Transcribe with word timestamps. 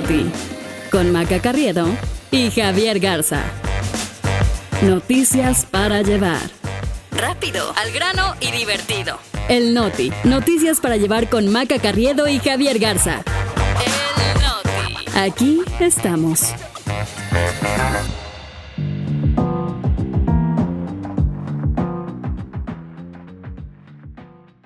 Noti, 0.00 0.30
con 0.90 1.12
Maca 1.12 1.40
Carriedo 1.42 1.86
y 2.30 2.50
Javier 2.50 3.00
Garza. 3.00 3.42
Noticias 4.80 5.66
para 5.66 6.00
llevar. 6.00 6.40
Rápido, 7.10 7.74
al 7.76 7.92
grano 7.92 8.34
y 8.40 8.50
divertido. 8.50 9.18
El 9.50 9.74
Noti, 9.74 10.10
noticias 10.24 10.80
para 10.80 10.96
llevar 10.96 11.28
con 11.28 11.48
Maca 11.52 11.78
Carriedo 11.78 12.28
y 12.28 12.38
Javier 12.38 12.78
Garza. 12.78 13.22
El 13.84 14.42
Noti. 14.42 15.18
Aquí 15.18 15.60
estamos. 15.80 16.54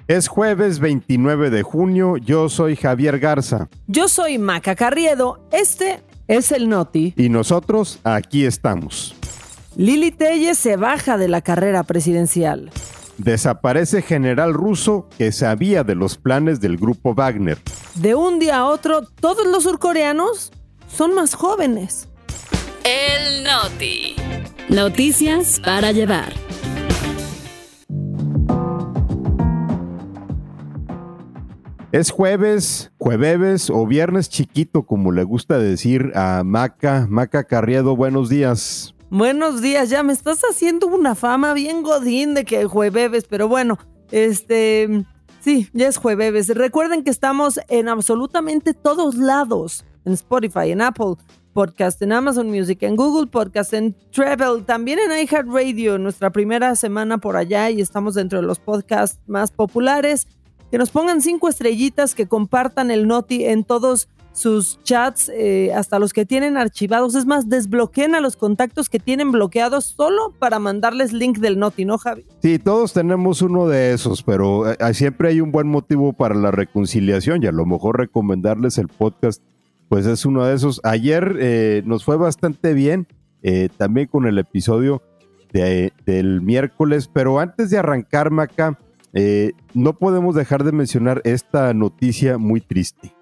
Es 0.07 0.29
jueves 0.29 0.81
29 0.81 1.49
de 1.49 1.63
junio, 1.63 2.19
yo 2.19 2.51
soy 2.51 2.77
Javier 2.77 3.19
Garza. 3.19 3.69
Yo 3.87 4.09
soy 4.09 4.37
Maca 4.37 4.75
Carriedo, 4.75 5.49
este 5.51 6.03
es 6.29 6.53
el 6.53 6.69
Noti. 6.69 7.15
Y 7.17 7.31
nosotros 7.31 8.01
aquí 8.05 8.45
estamos. 8.45 9.15
Lili 9.77 10.11
Telles 10.11 10.59
se 10.59 10.77
baja 10.77 11.17
de 11.17 11.29
la 11.29 11.41
carrera 11.41 11.85
presidencial. 11.85 12.71
Desaparece 13.17 14.03
general 14.03 14.53
ruso 14.53 15.09
que 15.17 15.33
sabía 15.33 15.85
de 15.85 15.95
los 15.95 16.19
planes 16.19 16.61
del 16.61 16.77
grupo 16.77 17.15
Wagner. 17.15 17.57
De 17.95 18.15
un 18.15 18.39
día 18.39 18.59
a 18.59 18.67
otro, 18.67 19.07
todos 19.07 19.47
los 19.47 19.63
surcoreanos 19.63 20.53
son 20.87 21.15
más 21.15 21.35
jóvenes. 21.35 22.09
El 22.85 23.43
Noti. 23.43 24.17
Noticias 24.69 25.61
para 25.65 25.93
llevar. 25.93 26.44
Es 31.95 32.11
jueves, 32.11 32.91
jueves 32.99 33.71
o 33.71 33.87
viernes 33.87 34.29
chiquito, 34.29 34.83
como 34.83 35.13
le 35.13 35.23
gusta 35.23 35.59
decir 35.59 36.11
a 36.17 36.43
Maca. 36.43 37.07
Maca 37.09 37.45
Carriedo, 37.45 37.95
buenos 37.95 38.29
días. 38.29 38.97
Buenos 39.11 39.63
días, 39.63 39.91
ya 39.91 40.03
me 40.03 40.13
estás 40.13 40.41
haciendo 40.41 40.89
una 40.89 41.15
fama 41.15 41.55
bien 41.55 41.85
godín 41.85 42.35
de 42.35 42.45
que 42.45 42.65
jueves, 42.65 43.27
pero 43.31 43.47
bueno, 43.47 43.79
este, 44.11 45.05
sí, 45.39 45.69
ya 45.73 45.87
es 45.87 45.97
jueves. 45.97 46.49
Recuerden 46.49 47.05
que 47.05 47.11
estamos 47.11 47.61
en 47.69 47.89
absolutamente 47.89 48.75
todos 48.75 49.15
lados, 49.15 49.85
en 50.05 50.15
Spotify, 50.15 50.73
en 50.73 50.81
Apple 50.81 51.15
Podcast, 51.53 52.03
en 52.03 52.11
Amazon 52.11 52.51
Music, 52.51 52.83
en 52.83 52.97
Google 52.97 53.29
Podcast, 53.29 53.73
en 53.73 53.95
Travel, 54.11 54.65
también 54.65 54.99
en 54.99 55.17
iHeartRadio, 55.17 55.99
nuestra 55.99 56.31
primera 56.31 56.75
semana 56.75 57.19
por 57.19 57.37
allá 57.37 57.71
y 57.71 57.81
estamos 57.81 58.15
dentro 58.15 58.41
de 58.41 58.47
los 58.49 58.59
podcasts 58.59 59.21
más 59.29 59.53
populares 59.53 60.27
que 60.75 60.79
nos 60.79 60.91
pongan 60.91 61.23
cinco 61.23 61.49
estrellitas, 61.49 62.17
que 62.17 62.27
compartan 62.27 62.91
el 62.91 63.07
Noti 63.07 63.45
en 63.45 63.63
todos 63.63 64.09
sus 64.33 64.83
chats, 64.83 65.31
eh, 65.33 65.73
hasta 65.73 66.01
los 66.01 66.13
que 66.13 66.27
tienen 66.27 66.57
archivados. 66.57 67.15
Es 67.15 67.27
más, 67.27 67.49
desbloqueen 67.49 68.17
a 68.17 68.21
los 68.21 68.35
contactos 68.35 68.89
que 68.89 68.99
tienen 68.99 69.31
bloqueados 69.31 69.85
solo 69.85 70.35
para 70.37 70.59
mandarles 70.59 71.13
link 71.13 71.39
del 71.39 71.61
Noti, 71.61 71.85
¿no, 71.85 71.97
Javi? 71.97 72.27
Sí, 72.43 72.59
todos 72.59 72.93
tenemos 72.93 73.41
uno 73.41 73.69
de 73.69 73.93
esos, 73.93 74.25
pero 74.25 74.69
eh, 74.69 74.77
siempre 74.95 75.29
hay 75.29 75.41
un 75.41 75.53
buen 75.53 75.69
motivo 75.69 76.13
para 76.13 76.35
la 76.35 76.51
reconciliación 76.51 77.45
y 77.45 77.47
a 77.47 77.53
lo 77.53 77.65
mejor 77.67 77.97
recomendarles 77.97 78.77
el 78.79 78.89
podcast, 78.89 79.41
pues 79.89 80.07
es 80.07 80.27
uno 80.27 80.45
de 80.45 80.57
esos. 80.57 80.81
Ayer 80.83 81.37
eh, 81.39 81.83
nos 81.87 82.05
fue 82.05 82.17
bastante 82.17 82.75
bien, 82.75 83.07
también 83.77 84.09
con 84.09 84.27
el 84.27 84.39
episodio 84.39 85.03
del 85.53 86.41
miércoles, 86.43 87.09
pero 87.13 87.39
antes 87.39 87.71
de 87.71 87.79
arrancar, 87.79 88.33
Maca, 88.33 88.77
eh, 89.15 89.53
no 89.75 89.95
podemos 89.95 90.35
dejar 90.35 90.65
de 90.65 90.73
mencionar 90.73 91.21
esta 91.25 91.73
noticia 91.73 92.37
muy 92.37 92.61
triste. 92.61 93.15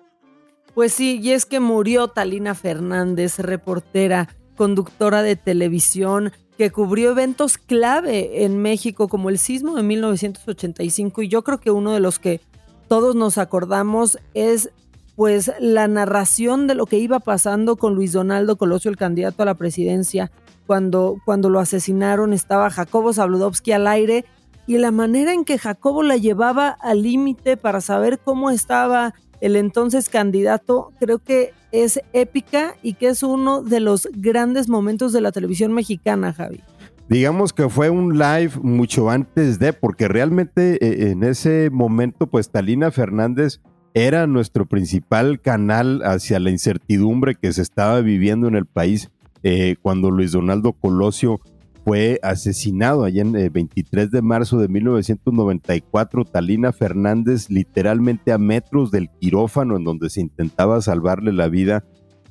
Pues 0.75 0.95
sí, 0.95 1.21
y 1.23 1.33
es 1.33 1.45
que 1.45 1.61
murió 1.61 2.09
Talina 2.09 2.55
Fernández, 2.55 3.39
reportera, 3.39 4.29
conductora 4.57 5.23
de 5.23 5.37
televisión, 5.37 6.33
que 6.57 6.71
cubrió 6.71 7.11
eventos 7.11 7.59
clave 7.59 8.45
en 8.45 8.59
México 8.59 9.09
como 9.09 9.29
el 9.29 9.39
sismo 9.39 9.77
de 9.77 9.83
1985 9.83 11.23
y 11.23 11.29
yo 11.29 11.43
creo 11.43 11.59
que 11.59 11.71
uno 11.71 11.93
de 11.93 12.01
los 12.01 12.19
que 12.19 12.41
todos 12.89 13.15
nos 13.15 13.39
acordamos 13.39 14.19
es 14.35 14.71
pues 15.17 15.53
la 15.61 15.89
narración 15.89 16.67
de 16.67 16.75
lo 16.75 16.87
que 16.87 16.99
iba 16.99 17.21
pasando 17.21 17.77
con 17.77 17.95
Luis 17.95 18.13
Donaldo 18.13 18.57
Colosio, 18.57 18.91
el 18.91 18.97
candidato 18.97 19.43
a 19.43 19.47
la 19.47 19.55
presidencia, 19.55 20.31
cuando, 20.67 21.17
cuando 21.25 21.51
lo 21.51 21.61
asesinaron, 21.61 22.33
estaba 22.33 22.71
Jacobo 22.71 23.13
Zabludovsky 23.13 23.73
al 23.73 23.87
aire 23.87 24.25
y 24.67 24.79
la 24.79 24.91
manera 24.91 25.33
en 25.33 25.45
que 25.45 25.59
Jacobo 25.59 26.03
la 26.03 26.17
llevaba 26.17 26.69
al 26.69 27.03
límite 27.03 27.57
para 27.57 27.81
saber 27.81 28.19
cómo 28.19 28.51
estaba 28.51 29.15
el 29.41 29.57
entonces 29.57 30.09
candidato, 30.09 30.93
creo 31.01 31.19
que 31.19 31.53
es 31.73 32.01
épica 32.13 32.77
y 32.83 32.95
que 32.95 33.09
es 33.09 33.23
uno 33.23 33.63
de 33.63 33.81
los 33.81 34.09
grandes 34.13 34.69
momentos 34.69 35.13
de 35.13 35.21
la 35.21 35.33
televisión 35.33 35.73
mexicana, 35.73 36.33
Javi. 36.33 36.61
Digamos 37.09 37.53
que 37.53 37.69
fue 37.69 37.91
un 37.91 38.19
live 38.19 38.53
mucho 38.63 39.11
antes 39.11 39.59
de, 39.59 39.73
porque 39.73 40.07
realmente 40.07 40.79
eh, 40.81 41.11
en 41.11 41.25
ese 41.25 41.71
momento, 41.71 42.27
pues 42.27 42.51
Talina 42.51 42.91
Fernández 42.91 43.61
era 43.95 44.27
nuestro 44.27 44.67
principal 44.67 45.41
canal 45.41 46.03
hacia 46.05 46.39
la 46.39 46.51
incertidumbre 46.51 47.35
que 47.35 47.53
se 47.53 47.63
estaba 47.63 48.01
viviendo 48.01 48.49
en 48.49 48.55
el 48.55 48.67
país 48.67 49.11
eh, 49.43 49.77
cuando 49.83 50.11
Luis 50.11 50.33
Donaldo 50.33 50.73
Colosio 50.73 51.41
fue 51.85 52.21
asesinado 52.23 53.05
allá 53.05 53.23
en 53.23 53.35
el 53.35 53.47
eh, 53.47 53.49
23 53.49 54.11
de 54.11 54.23
marzo 54.23 54.59
de 54.59 54.69
1994. 54.69 56.25
Talina 56.25 56.73
Fernández, 56.73 57.51
literalmente 57.51 58.33
a 58.33 58.39
metros 58.39 58.91
del 58.91 59.11
quirófano 59.11 59.77
en 59.77 59.85
donde 59.85 60.11
se 60.11 60.21
intentaba 60.21 60.81
salvarle 60.81 61.33
la 61.33 61.49
vida 61.49 61.85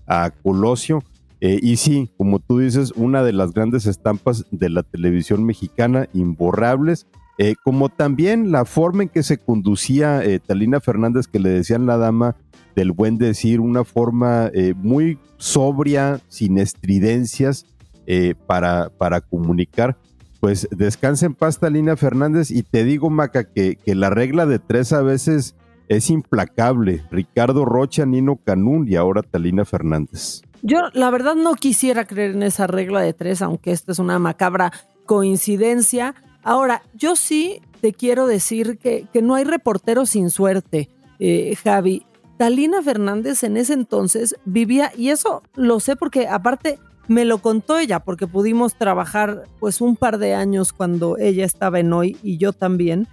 a 0.08 0.32
Colosio. 0.32 1.04
Eh, 1.42 1.60
y 1.62 1.78
sí, 1.78 2.12
como 2.18 2.40
tú 2.40 2.60
dices, 2.60 2.94
una 2.96 3.24
de 3.24 3.34
las 3.34 3.54
grandes 3.54 3.86
estampas 3.88 4.46
de 4.52 4.70
la 4.70 4.84
televisión 4.84 5.44
mexicana, 5.44 6.08
imborrables, 6.14 7.08
eh, 7.38 7.56
como 7.64 7.90
también 7.90 8.52
la 8.52 8.66
forma 8.66 9.04
en 9.04 9.10
que 9.10 9.24
se 9.24 9.38
conducía 9.38 10.22
Talina 10.46 10.80
Fernández, 10.80 11.28
que 11.28 11.40
le 11.40 11.50
decían 11.50 11.88
la 11.88 11.98
dama 11.98 12.36
del 12.76 12.92
buen 12.92 13.18
decir, 13.18 13.60
una 13.60 13.84
forma 13.84 14.52
muy 14.76 15.18
sobria, 15.38 16.22
sin 16.28 16.60
estridencias, 16.60 17.66
eh, 18.08 18.36
para, 18.48 18.90
para 18.90 19.22
comunicar. 19.22 19.98
Pues 20.40 20.68
descansa 20.72 21.28
en 21.28 21.36
paz, 21.36 21.60
Talina 21.60 21.96
Fernández, 21.96 22.50
y 22.50 22.64
te 22.64 22.84
digo, 22.84 23.10
Maca, 23.10 23.44
que, 23.44 23.76
que 23.76 23.94
la 23.94 24.10
regla 24.10 24.46
de 24.46 24.58
tres 24.60 24.92
a 24.92 25.02
veces 25.02 25.56
es 25.88 26.10
implacable. 26.10 27.04
Ricardo 27.12 27.66
Rocha, 27.66 28.06
Nino 28.06 28.38
Canún 28.38 28.88
y 28.88 28.96
ahora 28.96 29.22
Talina 29.22 29.66
Fernández. 29.66 30.42
Yo 30.64 30.80
la 30.94 31.10
verdad 31.10 31.36
no 31.36 31.54
quisiera 31.56 32.06
creer 32.06 32.32
en 32.32 32.44
esa 32.44 32.68
regla 32.68 33.02
de 33.02 33.14
tres, 33.14 33.42
aunque 33.42 33.72
esta 33.72 33.92
es 33.92 34.00
una 34.00 34.20
macabra 34.20 34.72
coincidencia. 35.06 36.16
Ahora, 36.44 36.82
yo 36.94 37.16
sí 37.16 37.62
te 37.82 37.94
quiero 37.94 38.28
decir 38.28 38.78
que, 38.78 39.08
que 39.12 39.22
no 39.22 39.36
hay 39.36 39.44
reportero 39.44 40.06
sin 40.06 40.30
suerte, 40.30 40.90
eh, 41.20 41.56
Javi. 41.64 42.06
Talina 42.38 42.82
Fernández 42.82 43.44
en 43.44 43.58
ese 43.58 43.74
entonces 43.74 44.36
vivía, 44.46 44.92
y 44.98 45.10
eso 45.10 45.44
lo 45.56 45.80
sé 45.80 45.96
porque 45.96 46.28
aparte 46.28 46.80
me 47.12 47.26
lo 47.26 47.40
contó 47.40 47.78
ella 47.78 48.00
porque 48.00 48.26
pudimos 48.26 48.76
trabajar 48.76 49.44
pues 49.60 49.82
un 49.82 49.98
par 49.98 50.18
de 50.18 50.34
años 50.34 50.72
cuando 50.72 51.18
ella 51.18 51.46
estaba 51.46 51.80
en 51.80 51.92
hoy 51.92 52.18
y 52.24 52.38
yo 52.38 52.54
también. 52.54 53.08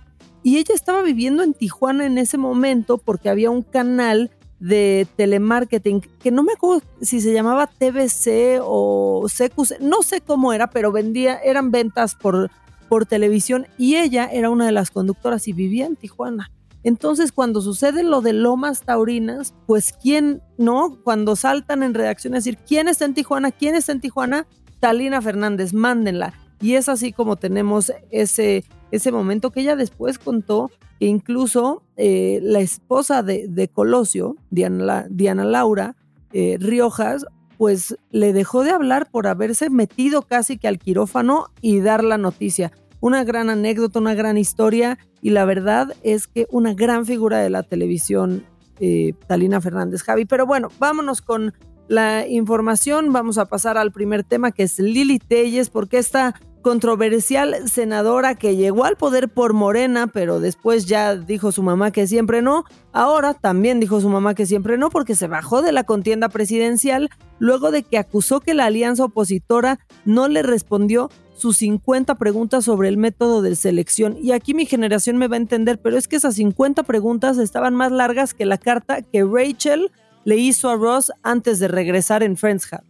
Y 0.44 0.58
ella 0.58 0.72
estaba 0.74 1.02
viviendo 1.02 1.42
en 1.42 1.52
Tijuana 1.52 2.06
en 2.06 2.16
ese 2.16 2.38
momento 2.38 2.98
porque 2.98 3.28
había 3.28 3.50
un 3.50 3.62
canal 3.62 4.30
de 4.60 5.06
telemarketing 5.16 6.00
que 6.00 6.30
no 6.30 6.44
me 6.44 6.52
acuerdo 6.52 6.82
si 7.00 7.20
se 7.20 7.32
llamaba 7.32 7.66
TBC 7.66 8.60
o 8.62 9.26
CQC, 9.26 9.80
no 9.80 10.02
sé 10.02 10.20
cómo 10.20 10.52
era, 10.52 10.70
pero 10.70 10.92
vendía, 10.92 11.36
eran 11.38 11.72
ventas 11.72 12.14
por, 12.14 12.50
por 12.88 13.04
televisión 13.04 13.66
y 13.78 13.96
ella 13.96 14.28
era 14.32 14.48
una 14.48 14.66
de 14.66 14.72
las 14.72 14.92
conductoras 14.92 15.48
y 15.48 15.52
vivía 15.52 15.86
en 15.86 15.96
Tijuana. 15.96 16.52
Entonces, 16.84 17.32
cuando 17.32 17.60
sucede 17.60 18.02
lo 18.02 18.20
de 18.20 18.32
Lomas 18.32 18.82
Taurinas, 18.82 19.54
pues 19.66 19.92
quién, 19.92 20.42
¿no? 20.56 20.98
Cuando 21.02 21.36
saltan 21.36 21.82
en 21.82 21.94
redacción 21.94 22.34
a 22.34 22.38
decir, 22.38 22.56
¿quién 22.58 22.88
está 22.88 23.04
en 23.04 23.14
Tijuana? 23.14 23.50
¿Quién 23.50 23.74
está 23.74 23.92
en 23.92 24.00
Tijuana? 24.00 24.46
Talina 24.80 25.20
Fernández, 25.20 25.74
mándenla. 25.74 26.34
Y 26.60 26.74
es 26.74 26.88
así 26.88 27.12
como 27.12 27.36
tenemos 27.36 27.92
ese, 28.10 28.64
ese 28.90 29.12
momento 29.12 29.50
que 29.50 29.60
ella 29.60 29.76
después 29.76 30.18
contó 30.18 30.70
que 30.98 31.06
incluso 31.06 31.82
eh, 31.96 32.40
la 32.42 32.60
esposa 32.60 33.22
de, 33.22 33.70
Colosio, 33.72 34.36
Diana, 34.50 35.06
Diana 35.08 35.44
Laura 35.44 35.94
eh, 36.32 36.56
Riojas, 36.60 37.26
pues 37.56 37.96
le 38.10 38.32
dejó 38.32 38.62
de 38.62 38.70
hablar 38.70 39.10
por 39.10 39.26
haberse 39.26 39.70
metido 39.70 40.22
casi 40.22 40.58
que 40.58 40.68
al 40.68 40.78
quirófano 40.78 41.50
y 41.60 41.80
dar 41.80 42.04
la 42.04 42.18
noticia 42.18 42.72
una 43.00 43.24
gran 43.24 43.50
anécdota, 43.50 43.98
una 43.98 44.14
gran 44.14 44.38
historia 44.38 44.98
y 45.20 45.30
la 45.30 45.44
verdad 45.44 45.94
es 46.02 46.26
que 46.26 46.46
una 46.50 46.74
gran 46.74 47.06
figura 47.06 47.38
de 47.38 47.50
la 47.50 47.62
televisión, 47.62 48.44
eh, 48.80 49.14
Talina 49.26 49.60
Fernández 49.60 50.02
Javi. 50.02 50.24
Pero 50.24 50.46
bueno, 50.46 50.68
vámonos 50.78 51.22
con 51.22 51.54
la 51.88 52.26
información. 52.26 53.12
Vamos 53.12 53.38
a 53.38 53.46
pasar 53.46 53.78
al 53.78 53.92
primer 53.92 54.24
tema 54.24 54.52
que 54.52 54.64
es 54.64 54.78
Lili 54.78 55.18
Telles, 55.18 55.70
porque 55.70 55.98
esta 55.98 56.34
controversial 56.62 57.68
senadora 57.68 58.34
que 58.34 58.56
llegó 58.56 58.84
al 58.84 58.96
poder 58.96 59.28
por 59.28 59.52
Morena, 59.52 60.06
pero 60.06 60.40
después 60.40 60.86
ya 60.86 61.16
dijo 61.16 61.52
su 61.52 61.62
mamá 61.62 61.90
que 61.90 62.06
siempre 62.06 62.42
no. 62.42 62.64
Ahora 62.92 63.34
también 63.34 63.80
dijo 63.80 64.00
su 64.00 64.08
mamá 64.08 64.34
que 64.34 64.46
siempre 64.46 64.78
no 64.78 64.90
porque 64.90 65.14
se 65.14 65.28
bajó 65.28 65.62
de 65.62 65.72
la 65.72 65.84
contienda 65.84 66.28
presidencial 66.28 67.10
luego 67.38 67.70
de 67.70 67.82
que 67.82 67.98
acusó 67.98 68.40
que 68.40 68.54
la 68.54 68.66
alianza 68.66 69.04
opositora 69.04 69.78
no 70.04 70.28
le 70.28 70.42
respondió 70.42 71.10
sus 71.36 71.58
50 71.58 72.16
preguntas 72.16 72.64
sobre 72.64 72.88
el 72.88 72.96
método 72.96 73.42
de 73.42 73.54
selección. 73.54 74.16
Y 74.20 74.32
aquí 74.32 74.54
mi 74.54 74.66
generación 74.66 75.16
me 75.16 75.28
va 75.28 75.36
a 75.36 75.38
entender, 75.38 75.78
pero 75.80 75.96
es 75.96 76.08
que 76.08 76.16
esas 76.16 76.34
50 76.34 76.82
preguntas 76.82 77.38
estaban 77.38 77.74
más 77.74 77.92
largas 77.92 78.34
que 78.34 78.44
la 78.44 78.58
carta 78.58 79.02
que 79.02 79.24
Rachel 79.24 79.90
le 80.24 80.36
hizo 80.36 80.68
a 80.68 80.76
Ross 80.76 81.12
antes 81.22 81.60
de 81.60 81.68
regresar 81.68 82.22
en 82.22 82.36
Friends 82.36 82.68
Hub. 82.72 82.87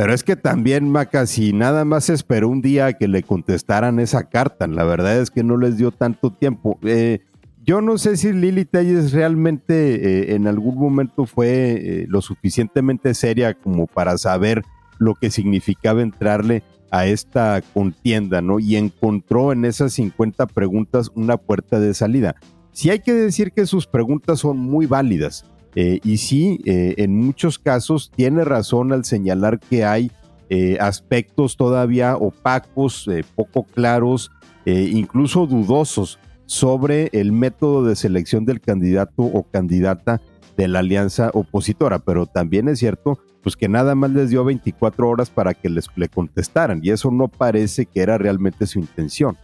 Pero 0.00 0.14
es 0.14 0.24
que 0.24 0.34
también, 0.34 0.88
Maca, 0.88 1.26
si 1.26 1.52
nada 1.52 1.84
más 1.84 2.08
esperó 2.08 2.48
un 2.48 2.62
día 2.62 2.94
que 2.94 3.06
le 3.06 3.22
contestaran 3.22 4.00
esa 4.00 4.30
carta, 4.30 4.66
la 4.66 4.82
verdad 4.82 5.20
es 5.20 5.30
que 5.30 5.44
no 5.44 5.58
les 5.58 5.76
dio 5.76 5.90
tanto 5.90 6.32
tiempo. 6.32 6.78
Eh, 6.84 7.20
yo 7.66 7.82
no 7.82 7.98
sé 7.98 8.16
si 8.16 8.32
Lili 8.32 8.64
Telles 8.64 9.12
realmente 9.12 10.30
eh, 10.30 10.34
en 10.36 10.46
algún 10.46 10.78
momento 10.78 11.26
fue 11.26 11.48
eh, 11.72 12.06
lo 12.08 12.22
suficientemente 12.22 13.12
seria 13.12 13.52
como 13.52 13.86
para 13.86 14.16
saber 14.16 14.62
lo 14.96 15.16
que 15.16 15.30
significaba 15.30 16.00
entrarle 16.00 16.62
a 16.90 17.04
esta 17.04 17.60
contienda, 17.74 18.40
¿no? 18.40 18.58
Y 18.58 18.76
encontró 18.76 19.52
en 19.52 19.66
esas 19.66 19.92
50 19.92 20.46
preguntas 20.46 21.10
una 21.14 21.36
puerta 21.36 21.78
de 21.78 21.92
salida. 21.92 22.36
Sí 22.72 22.88
hay 22.88 23.00
que 23.00 23.12
decir 23.12 23.52
que 23.52 23.66
sus 23.66 23.86
preguntas 23.86 24.38
son 24.38 24.56
muy 24.56 24.86
válidas. 24.86 25.44
Eh, 25.74 26.00
y 26.02 26.16
sí, 26.16 26.60
eh, 26.64 26.94
en 26.98 27.16
muchos 27.16 27.58
casos 27.58 28.10
tiene 28.14 28.44
razón 28.44 28.92
al 28.92 29.04
señalar 29.04 29.60
que 29.60 29.84
hay 29.84 30.10
eh, 30.48 30.78
aspectos 30.80 31.56
todavía 31.56 32.16
opacos, 32.16 33.08
poco 33.36 33.64
claros, 33.64 34.30
incluso 34.66 35.46
dudosos 35.46 36.18
sobre 36.46 37.08
el 37.12 37.32
método 37.32 37.84
de 37.84 37.96
selección 37.96 38.44
del 38.44 38.60
candidato 38.60 39.22
o 39.22 39.44
candidata 39.44 40.20
de 40.56 40.68
la 40.68 40.80
alianza 40.80 41.30
opositora, 41.32 41.98
pero 41.98 42.26
también 42.26 42.68
es 42.68 42.78
cierto 42.78 43.18
pues 43.42 43.56
que 43.56 43.68
nada 43.68 43.94
más 43.94 44.10
les 44.10 44.30
dio 44.30 44.44
24 44.44 45.08
horas 45.08 45.30
para 45.30 45.54
que 45.54 45.70
les 45.70 45.86
le 45.96 46.08
contestaran 46.08 46.80
y 46.82 46.90
eso 46.90 47.10
no 47.10 47.28
parece 47.28 47.86
que 47.86 48.00
era 48.00 48.18
realmente 48.18 48.66
su 48.66 48.78
intención. 48.78 49.36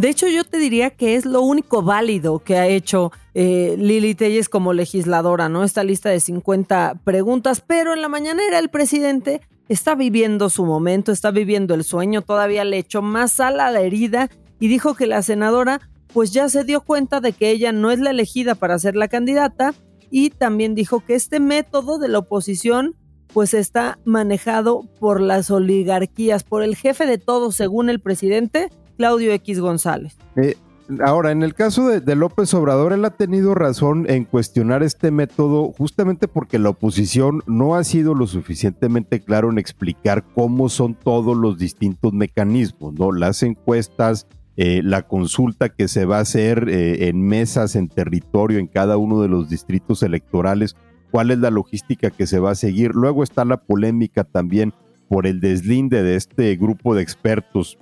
De 0.00 0.08
hecho, 0.08 0.28
yo 0.28 0.44
te 0.44 0.56
diría 0.56 0.88
que 0.88 1.14
es 1.14 1.26
lo 1.26 1.42
único 1.42 1.82
válido 1.82 2.38
que 2.38 2.56
ha 2.56 2.66
hecho 2.66 3.12
eh, 3.34 3.76
Lili 3.78 4.14
Telles 4.14 4.48
como 4.48 4.72
legisladora, 4.72 5.50
¿no? 5.50 5.62
Esta 5.62 5.84
lista 5.84 6.08
de 6.08 6.20
50 6.20 7.02
preguntas, 7.04 7.60
pero 7.60 7.92
en 7.92 8.00
la 8.00 8.08
mañanera 8.08 8.58
el 8.58 8.70
presidente 8.70 9.42
está 9.68 9.94
viviendo 9.94 10.48
su 10.48 10.64
momento, 10.64 11.12
está 11.12 11.30
viviendo 11.32 11.74
el 11.74 11.84
sueño, 11.84 12.22
todavía 12.22 12.64
le 12.64 12.78
echó 12.78 13.02
más 13.02 13.32
sal 13.32 13.60
a 13.60 13.70
la 13.70 13.82
herida 13.82 14.30
y 14.58 14.68
dijo 14.68 14.94
que 14.94 15.06
la 15.06 15.20
senadora 15.20 15.82
pues 16.14 16.32
ya 16.32 16.48
se 16.48 16.64
dio 16.64 16.80
cuenta 16.80 17.20
de 17.20 17.34
que 17.34 17.50
ella 17.50 17.70
no 17.70 17.90
es 17.90 17.98
la 17.98 18.08
elegida 18.08 18.54
para 18.54 18.78
ser 18.78 18.96
la 18.96 19.08
candidata 19.08 19.74
y 20.10 20.30
también 20.30 20.74
dijo 20.74 21.04
que 21.04 21.14
este 21.14 21.40
método 21.40 21.98
de 21.98 22.08
la 22.08 22.20
oposición 22.20 22.96
pues 23.34 23.52
está 23.52 23.98
manejado 24.06 24.88
por 24.98 25.20
las 25.20 25.50
oligarquías, 25.50 26.42
por 26.42 26.62
el 26.62 26.74
jefe 26.74 27.04
de 27.04 27.18
todo, 27.18 27.52
según 27.52 27.90
el 27.90 28.00
presidente, 28.00 28.70
Claudio 29.00 29.32
X 29.32 29.60
González. 29.60 30.18
Eh, 30.36 30.56
ahora, 31.02 31.32
en 31.32 31.42
el 31.42 31.54
caso 31.54 31.88
de, 31.88 32.16
López 32.16 32.52
Obrador, 32.52 32.92
él 32.92 33.02
ha 33.06 33.16
tenido 33.16 33.54
razón 33.54 34.04
en 34.10 34.26
cuestionar 34.26 34.82
este 34.82 35.10
método 35.10 35.72
justamente 35.72 36.28
porque 36.28 36.58
la 36.58 36.68
oposición 36.68 37.42
no 37.46 37.76
ha 37.76 37.84
sido 37.84 38.14
lo 38.14 38.26
suficientemente 38.26 39.20
claro 39.20 39.50
en 39.50 39.56
explicar 39.56 40.22
cómo 40.34 40.68
son 40.68 40.94
todos 40.94 41.34
los 41.34 41.56
distintos 41.56 42.12
mecanismos, 42.12 42.92
¿no? 42.92 43.10
Las 43.10 43.42
encuestas, 43.42 44.26
eh, 44.58 44.82
la 44.84 45.00
consulta 45.08 45.70
que 45.70 45.88
se 45.88 46.04
va 46.04 46.18
a 46.18 46.20
hacer 46.20 46.68
eh, 46.68 47.08
en 47.08 47.22
mesas, 47.22 47.76
en 47.76 47.88
territorio, 47.88 48.58
en 48.58 48.66
cada 48.66 48.98
uno 48.98 49.22
de 49.22 49.28
los 49.28 49.48
distritos 49.48 50.02
electorales, 50.02 50.76
cuál 51.10 51.30
es 51.30 51.38
la 51.38 51.48
logística 51.48 52.10
que 52.10 52.26
se 52.26 52.38
va 52.38 52.50
a 52.50 52.54
seguir. 52.54 52.90
Luego 52.94 53.22
está 53.22 53.46
la 53.46 53.56
polémica 53.56 54.24
también 54.24 54.74
por 55.08 55.26
el 55.26 55.40
deslinde 55.40 56.02
de 56.02 56.16
este 56.16 56.54
grupo 56.56 56.94
de 56.94 57.00
expertos 57.00 57.78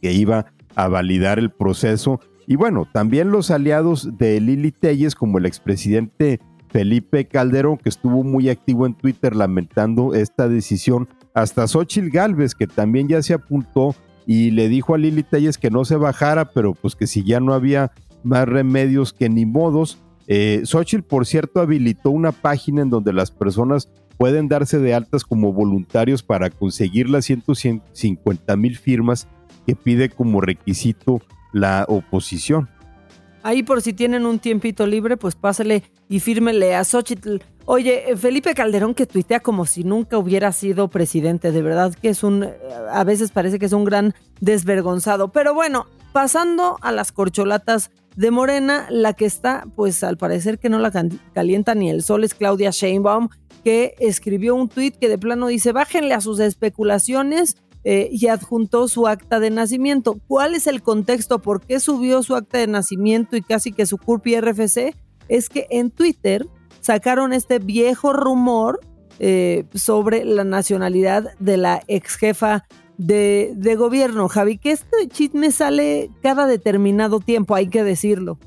que 0.00 0.12
iba 0.12 0.46
a 0.74 0.88
validar 0.88 1.38
el 1.38 1.50
proceso. 1.50 2.20
Y 2.46 2.56
bueno, 2.56 2.88
también 2.92 3.30
los 3.30 3.50
aliados 3.50 4.16
de 4.18 4.40
Lili 4.40 4.72
Telles, 4.72 5.14
como 5.14 5.38
el 5.38 5.46
expresidente 5.46 6.40
Felipe 6.68 7.26
Calderón, 7.26 7.78
que 7.78 7.88
estuvo 7.88 8.22
muy 8.22 8.48
activo 8.48 8.86
en 8.86 8.94
Twitter 8.94 9.34
lamentando 9.34 10.14
esta 10.14 10.48
decisión, 10.48 11.08
hasta 11.34 11.66
Xochitl 11.66 12.10
Galvez, 12.10 12.54
que 12.54 12.66
también 12.66 13.08
ya 13.08 13.22
se 13.22 13.34
apuntó 13.34 13.94
y 14.26 14.50
le 14.50 14.68
dijo 14.68 14.94
a 14.94 14.98
Lili 14.98 15.22
Telles 15.22 15.58
que 15.58 15.70
no 15.70 15.84
se 15.84 15.96
bajara, 15.96 16.50
pero 16.52 16.74
pues 16.74 16.94
que 16.94 17.06
si 17.06 17.24
ya 17.24 17.40
no 17.40 17.54
había 17.54 17.92
más 18.22 18.48
remedios 18.48 19.12
que 19.12 19.28
ni 19.28 19.46
modos. 19.46 19.98
Eh, 20.26 20.62
por 21.08 21.26
cierto, 21.26 21.60
habilitó 21.60 22.10
una 22.10 22.32
página 22.32 22.82
en 22.82 22.90
donde 22.90 23.12
las 23.12 23.30
personas 23.30 23.90
pueden 24.16 24.48
darse 24.48 24.78
de 24.78 24.94
altas 24.94 25.24
como 25.24 25.52
voluntarios 25.52 26.22
para 26.22 26.50
conseguir 26.50 27.08
las 27.08 27.24
150 27.24 28.56
mil 28.56 28.76
firmas 28.76 29.26
que 29.66 29.76
pide 29.76 30.08
como 30.08 30.40
requisito 30.40 31.20
la 31.52 31.84
oposición. 31.88 32.68
Ahí 33.42 33.62
por 33.62 33.80
si 33.80 33.92
tienen 33.92 34.26
un 34.26 34.38
tiempito 34.38 34.86
libre, 34.86 35.16
pues 35.16 35.34
pásale 35.34 35.82
y 36.08 36.20
fírmele 36.20 36.74
a 36.74 36.84
Xochitl. 36.84 37.38
Oye, 37.64 38.16
Felipe 38.16 38.52
Calderón 38.54 38.94
que 38.94 39.06
tuitea 39.06 39.40
como 39.40 39.64
si 39.64 39.84
nunca 39.84 40.18
hubiera 40.18 40.52
sido 40.52 40.88
presidente, 40.88 41.52
de 41.52 41.62
verdad 41.62 41.94
que 41.94 42.10
es 42.10 42.22
un, 42.22 42.46
a 42.90 43.04
veces 43.04 43.30
parece 43.30 43.58
que 43.58 43.66
es 43.66 43.72
un 43.72 43.84
gran 43.84 44.14
desvergonzado. 44.40 45.28
Pero 45.28 45.54
bueno, 45.54 45.86
pasando 46.12 46.78
a 46.82 46.92
las 46.92 47.12
corcholatas 47.12 47.90
de 48.16 48.30
Morena, 48.30 48.86
la 48.90 49.14
que 49.14 49.24
está, 49.24 49.66
pues 49.74 50.02
al 50.02 50.16
parecer 50.16 50.58
que 50.58 50.68
no 50.68 50.78
la 50.78 50.90
calienta 51.32 51.74
ni 51.74 51.88
el 51.88 52.02
sol 52.02 52.24
es 52.24 52.34
Claudia 52.34 52.70
Sheinbaum, 52.70 53.28
que 53.64 53.94
escribió 54.00 54.54
un 54.54 54.68
tuit 54.68 54.96
que 54.96 55.08
de 55.08 55.16
plano 55.16 55.46
dice, 55.46 55.72
bájenle 55.72 56.14
a 56.14 56.20
sus 56.20 56.40
especulaciones 56.40 57.56
eh, 57.84 58.08
y 58.12 58.26
adjuntó 58.26 58.88
su 58.88 59.06
acta 59.06 59.40
de 59.40 59.50
nacimiento. 59.50 60.20
¿Cuál 60.26 60.54
es 60.54 60.66
el 60.66 60.82
contexto? 60.82 61.40
¿Por 61.40 61.60
qué 61.62 61.80
subió 61.80 62.22
su 62.22 62.34
acta 62.34 62.58
de 62.58 62.66
nacimiento 62.66 63.36
y 63.36 63.42
casi 63.42 63.72
que 63.72 63.86
su 63.86 63.96
CURP 63.96 64.26
y 64.28 64.40
RFC? 64.40 64.94
Es 65.28 65.48
que 65.48 65.66
en 65.70 65.90
Twitter 65.90 66.46
sacaron 66.80 67.32
este 67.32 67.58
viejo 67.58 68.12
rumor 68.12 68.80
eh, 69.18 69.64
sobre 69.74 70.24
la 70.24 70.44
nacionalidad 70.44 71.32
de 71.38 71.56
la 71.56 71.82
ex 71.88 72.16
jefa 72.16 72.66
de, 72.98 73.52
de, 73.56 73.76
gobierno, 73.76 74.28
Javi, 74.28 74.58
que 74.58 74.72
este 74.72 75.08
chisme 75.08 75.50
sale 75.50 76.10
cada 76.22 76.46
determinado 76.46 77.20
tiempo, 77.20 77.54
hay 77.54 77.68
que 77.68 77.82
decirlo. 77.82 78.38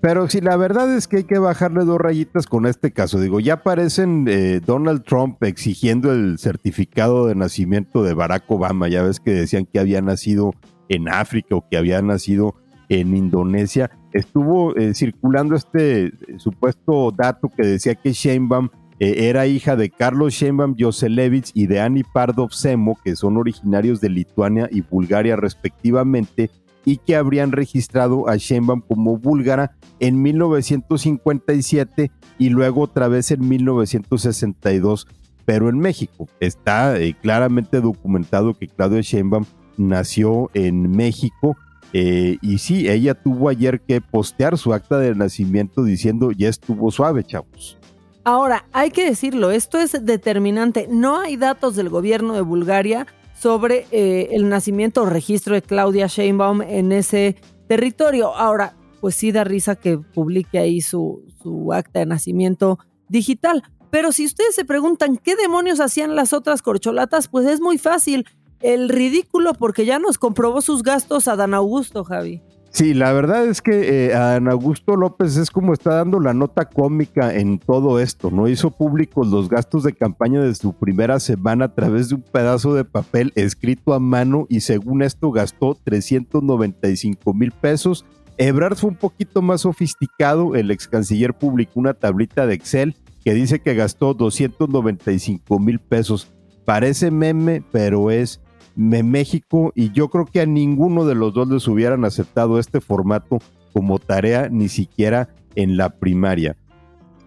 Pero 0.00 0.28
si 0.28 0.40
la 0.40 0.56
verdad 0.56 0.94
es 0.94 1.08
que 1.08 1.18
hay 1.18 1.24
que 1.24 1.38
bajarle 1.38 1.84
dos 1.84 2.00
rayitas 2.00 2.46
con 2.46 2.66
este 2.66 2.92
caso. 2.92 3.18
Digo, 3.20 3.40
ya 3.40 3.54
aparecen 3.54 4.26
eh, 4.28 4.60
Donald 4.64 5.02
Trump 5.04 5.42
exigiendo 5.42 6.12
el 6.12 6.38
certificado 6.38 7.26
de 7.26 7.34
nacimiento 7.34 8.02
de 8.02 8.14
Barack 8.14 8.50
Obama. 8.50 8.88
Ya 8.88 9.02
ves 9.02 9.20
que 9.20 9.32
decían 9.32 9.66
que 9.66 9.80
había 9.80 10.00
nacido 10.00 10.52
en 10.88 11.08
África 11.08 11.56
o 11.56 11.68
que 11.68 11.76
había 11.76 12.00
nacido 12.02 12.54
en 12.88 13.16
Indonesia. 13.16 13.90
Estuvo 14.12 14.76
eh, 14.76 14.94
circulando 14.94 15.56
este 15.56 16.06
eh, 16.06 16.12
supuesto 16.36 17.10
dato 17.10 17.48
que 17.48 17.66
decía 17.66 17.94
que 17.94 18.12
Sheinbaum 18.12 18.68
era 19.04 19.48
hija 19.48 19.74
de 19.74 19.90
Carlos 19.90 20.32
Sheinbaum 20.34 20.76
Joselevich 20.78 21.50
y 21.54 21.66
de 21.66 21.80
Annie 21.80 22.04
Pardov 22.04 22.52
Semo, 22.52 22.96
que 23.02 23.16
son 23.16 23.36
originarios 23.36 24.00
de 24.00 24.08
Lituania 24.08 24.68
y 24.70 24.82
Bulgaria 24.82 25.34
respectivamente 25.34 26.52
y 26.84 26.98
que 26.98 27.16
habrían 27.16 27.52
registrado 27.52 28.28
a 28.28 28.36
Sheinbaum 28.36 28.80
como 28.80 29.16
búlgara 29.16 29.76
en 30.00 30.20
1957 30.20 32.10
y 32.38 32.48
luego 32.48 32.82
otra 32.82 33.08
vez 33.08 33.30
en 33.30 33.48
1962, 33.48 35.06
pero 35.44 35.68
en 35.68 35.78
México. 35.78 36.28
Está 36.40 36.98
eh, 36.98 37.14
claramente 37.20 37.80
documentado 37.80 38.54
que 38.54 38.68
Claudia 38.68 39.00
Sheinbaum 39.00 39.44
nació 39.76 40.50
en 40.54 40.90
México 40.90 41.56
eh, 41.92 42.38
y 42.40 42.58
sí, 42.58 42.88
ella 42.88 43.14
tuvo 43.14 43.48
ayer 43.48 43.80
que 43.80 44.00
postear 44.00 44.56
su 44.56 44.72
acta 44.72 44.98
de 44.98 45.14
nacimiento 45.14 45.84
diciendo 45.84 46.32
ya 46.32 46.48
estuvo 46.48 46.90
suave, 46.90 47.22
chavos. 47.22 47.78
Ahora, 48.24 48.64
hay 48.72 48.90
que 48.90 49.04
decirlo, 49.04 49.50
esto 49.50 49.78
es 49.78 50.04
determinante. 50.04 50.86
No 50.88 51.20
hay 51.20 51.36
datos 51.36 51.76
del 51.76 51.88
gobierno 51.88 52.34
de 52.34 52.40
Bulgaria 52.40 53.06
sobre 53.42 53.88
eh, 53.90 54.28
el 54.30 54.48
nacimiento 54.48 55.02
o 55.02 55.06
registro 55.06 55.56
de 55.56 55.62
Claudia 55.62 56.06
Sheinbaum 56.06 56.62
en 56.62 56.92
ese 56.92 57.34
territorio. 57.66 58.36
Ahora, 58.36 58.76
pues 59.00 59.16
sí 59.16 59.32
da 59.32 59.42
risa 59.42 59.74
que 59.74 59.98
publique 59.98 60.60
ahí 60.60 60.80
su, 60.80 61.24
su 61.42 61.72
acta 61.72 61.98
de 61.98 62.06
nacimiento 62.06 62.78
digital. 63.08 63.64
Pero 63.90 64.12
si 64.12 64.26
ustedes 64.26 64.54
se 64.54 64.64
preguntan 64.64 65.16
qué 65.16 65.34
demonios 65.34 65.80
hacían 65.80 66.14
las 66.14 66.32
otras 66.32 66.62
corcholatas, 66.62 67.26
pues 67.26 67.48
es 67.48 67.60
muy 67.60 67.78
fácil. 67.78 68.26
El 68.60 68.88
ridículo 68.88 69.54
porque 69.54 69.84
ya 69.84 69.98
nos 69.98 70.18
comprobó 70.18 70.60
sus 70.60 70.84
gastos 70.84 71.26
a 71.26 71.34
Dan 71.34 71.52
Augusto, 71.52 72.04
Javi. 72.04 72.42
Sí, 72.72 72.94
la 72.94 73.12
verdad 73.12 73.44
es 73.44 73.60
que 73.60 74.06
eh, 74.06 74.14
Ana 74.14 74.52
Augusto 74.52 74.96
López 74.96 75.36
es 75.36 75.50
como 75.50 75.74
está 75.74 75.96
dando 75.96 76.18
la 76.20 76.32
nota 76.32 76.64
cómica 76.64 77.34
en 77.34 77.58
todo 77.58 78.00
esto, 78.00 78.30
¿no? 78.30 78.48
Hizo 78.48 78.70
públicos 78.70 79.28
los 79.28 79.50
gastos 79.50 79.82
de 79.82 79.92
campaña 79.92 80.40
de 80.40 80.54
su 80.54 80.72
primera 80.72 81.20
semana 81.20 81.66
a 81.66 81.74
través 81.74 82.08
de 82.08 82.14
un 82.14 82.22
pedazo 82.22 82.72
de 82.72 82.86
papel 82.86 83.30
escrito 83.34 83.92
a 83.92 84.00
mano 84.00 84.46
y 84.48 84.60
según 84.60 85.02
esto 85.02 85.30
gastó 85.30 85.76
395 85.84 87.34
mil 87.34 87.52
pesos. 87.52 88.06
Ebrard 88.38 88.76
fue 88.76 88.88
un 88.88 88.96
poquito 88.96 89.42
más 89.42 89.60
sofisticado, 89.60 90.54
el 90.54 90.70
ex 90.70 90.88
canciller 90.88 91.34
publicó 91.34 91.78
una 91.78 91.92
tablita 91.92 92.46
de 92.46 92.54
Excel 92.54 92.96
que 93.22 93.34
dice 93.34 93.60
que 93.60 93.74
gastó 93.74 94.14
295 94.14 95.58
mil 95.58 95.78
pesos. 95.78 96.32
Parece 96.64 97.10
meme, 97.10 97.62
pero 97.70 98.10
es 98.10 98.40
México 98.76 99.72
y 99.74 99.92
yo 99.92 100.08
creo 100.08 100.26
que 100.26 100.40
a 100.40 100.46
ninguno 100.46 101.04
de 101.04 101.14
los 101.14 101.34
dos 101.34 101.48
les 101.48 101.68
hubieran 101.68 102.04
aceptado 102.04 102.58
este 102.58 102.80
formato 102.80 103.38
como 103.72 103.98
tarea, 103.98 104.48
ni 104.50 104.68
siquiera 104.68 105.28
en 105.54 105.76
la 105.76 105.90
primaria. 105.90 106.56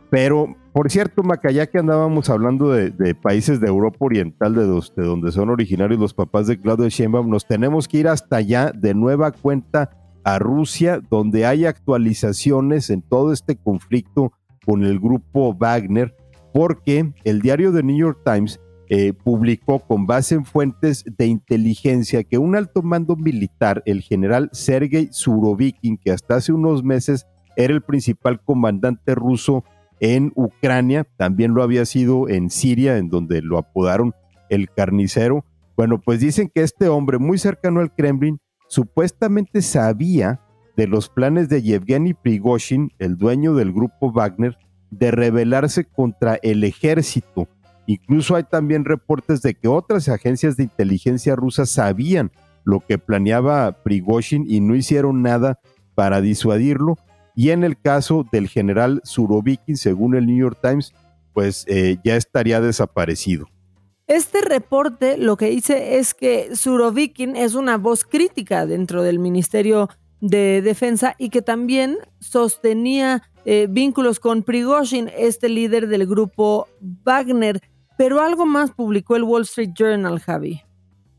Pero, 0.09 0.55
por 0.71 0.91
cierto, 0.91 1.23
Macaya, 1.23 1.67
que 1.67 1.79
andábamos 1.79 2.29
hablando 2.29 2.71
de, 2.71 3.15
países 3.15 3.59
de 3.59 3.67
Europa 3.67 3.97
Oriental, 3.99 4.53
de, 4.55 4.65
de, 4.65 5.03
donde 5.03 5.31
son 5.31 5.49
originarios 5.49 5.99
los 5.99 6.13
papás 6.13 6.47
de 6.47 6.59
Claudio 6.59 6.87
Sheinbaum, 6.87 7.29
nos 7.29 7.45
tenemos 7.45 7.87
que 7.87 7.97
ir 7.97 8.07
hasta 8.07 8.37
allá 8.37 8.71
de 8.71 8.93
nueva 8.93 9.31
cuenta 9.31 9.89
a 10.23 10.39
Rusia, 10.39 11.01
donde 11.09 11.45
hay 11.45 11.65
actualizaciones 11.65 12.89
en 12.89 13.01
todo 13.01 13.31
este 13.31 13.55
conflicto 13.55 14.31
con 14.65 14.83
el 14.83 14.99
grupo 14.99 15.53
Wagner, 15.53 16.15
porque 16.53 17.13
el 17.23 17.41
diario 17.41 17.71
The 17.73 17.83
New 17.83 17.97
York 17.97 18.19
Times 18.25 18.59
eh, 18.89 19.13
publicó 19.13 19.79
con 19.79 20.05
base 20.05 20.35
en 20.35 20.45
fuentes 20.45 21.03
de 21.17 21.25
inteligencia 21.25 22.23
que 22.23 22.37
un 22.37 22.55
alto 22.55 22.83
mando 22.83 23.15
militar, 23.15 23.81
el 23.85 24.01
general 24.01 24.49
Sergei 24.53 25.09
Surovikin, 25.11 25.97
que 25.97 26.11
hasta 26.11 26.35
hace 26.35 26.53
unos 26.53 26.83
meses 26.83 27.25
era 27.55 27.73
el 27.73 27.81
principal 27.81 28.39
comandante 28.41 29.15
ruso 29.15 29.63
en 29.99 30.31
Ucrania, 30.35 31.07
también 31.17 31.53
lo 31.53 31.63
había 31.63 31.85
sido 31.85 32.29
en 32.29 32.49
Siria, 32.49 32.97
en 32.97 33.09
donde 33.09 33.41
lo 33.41 33.57
apodaron 33.57 34.13
el 34.49 34.69
carnicero. 34.69 35.45
Bueno, 35.75 35.99
pues 35.99 36.19
dicen 36.19 36.51
que 36.53 36.61
este 36.61 36.87
hombre 36.87 37.17
muy 37.17 37.37
cercano 37.37 37.79
al 37.79 37.93
Kremlin 37.93 38.39
supuestamente 38.67 39.61
sabía 39.61 40.41
de 40.75 40.87
los 40.87 41.09
planes 41.09 41.49
de 41.49 41.61
Yevgeny 41.61 42.13
Prigozhin, 42.13 42.91
el 42.99 43.17
dueño 43.17 43.55
del 43.55 43.71
grupo 43.71 44.11
Wagner, 44.11 44.57
de 44.91 45.11
rebelarse 45.11 45.85
contra 45.85 46.35
el 46.43 46.63
ejército 46.63 47.47
Incluso 47.87 48.35
hay 48.35 48.43
también 48.43 48.85
reportes 48.85 49.41
de 49.41 49.53
que 49.53 49.67
otras 49.67 50.09
agencias 50.09 50.57
de 50.57 50.63
inteligencia 50.63 51.35
rusas 51.35 51.69
sabían 51.69 52.31
lo 52.63 52.79
que 52.79 52.97
planeaba 52.97 53.83
Prigozhin 53.83 54.45
y 54.47 54.59
no 54.59 54.75
hicieron 54.75 55.21
nada 55.21 55.59
para 55.93 56.21
disuadirlo. 56.21 56.97
Y 57.35 57.51
en 57.51 57.63
el 57.63 57.79
caso 57.79 58.25
del 58.31 58.47
general 58.47 59.01
Surovikin, 59.03 59.77
según 59.77 60.15
el 60.15 60.25
New 60.25 60.37
York 60.37 60.59
Times, 60.61 60.93
pues 61.33 61.65
eh, 61.67 61.97
ya 62.03 62.15
estaría 62.15 62.61
desaparecido. 62.61 63.47
Este 64.07 64.41
reporte 64.41 65.17
lo 65.17 65.35
que 65.35 65.49
dice 65.49 65.97
es 65.97 66.13
que 66.13 66.55
Surovikin 66.55 67.35
es 67.35 67.55
una 67.55 67.77
voz 67.77 68.05
crítica 68.05 68.65
dentro 68.65 69.03
del 69.03 69.19
Ministerio 69.19 69.89
de 70.21 70.61
Defensa 70.61 71.15
y 71.17 71.29
que 71.29 71.41
también 71.41 71.97
sostenía 72.19 73.23
eh, 73.45 73.67
vínculos 73.69 74.19
con 74.19 74.43
Prigozhin, 74.43 75.11
este 75.15 75.49
líder 75.49 75.87
del 75.87 76.07
grupo 76.07 76.67
Wagner. 76.79 77.61
Pero 77.97 78.21
algo 78.21 78.45
más 78.45 78.71
publicó 78.71 79.15
el 79.15 79.23
Wall 79.23 79.43
Street 79.43 79.71
Journal, 79.73 80.19
Javi. 80.19 80.61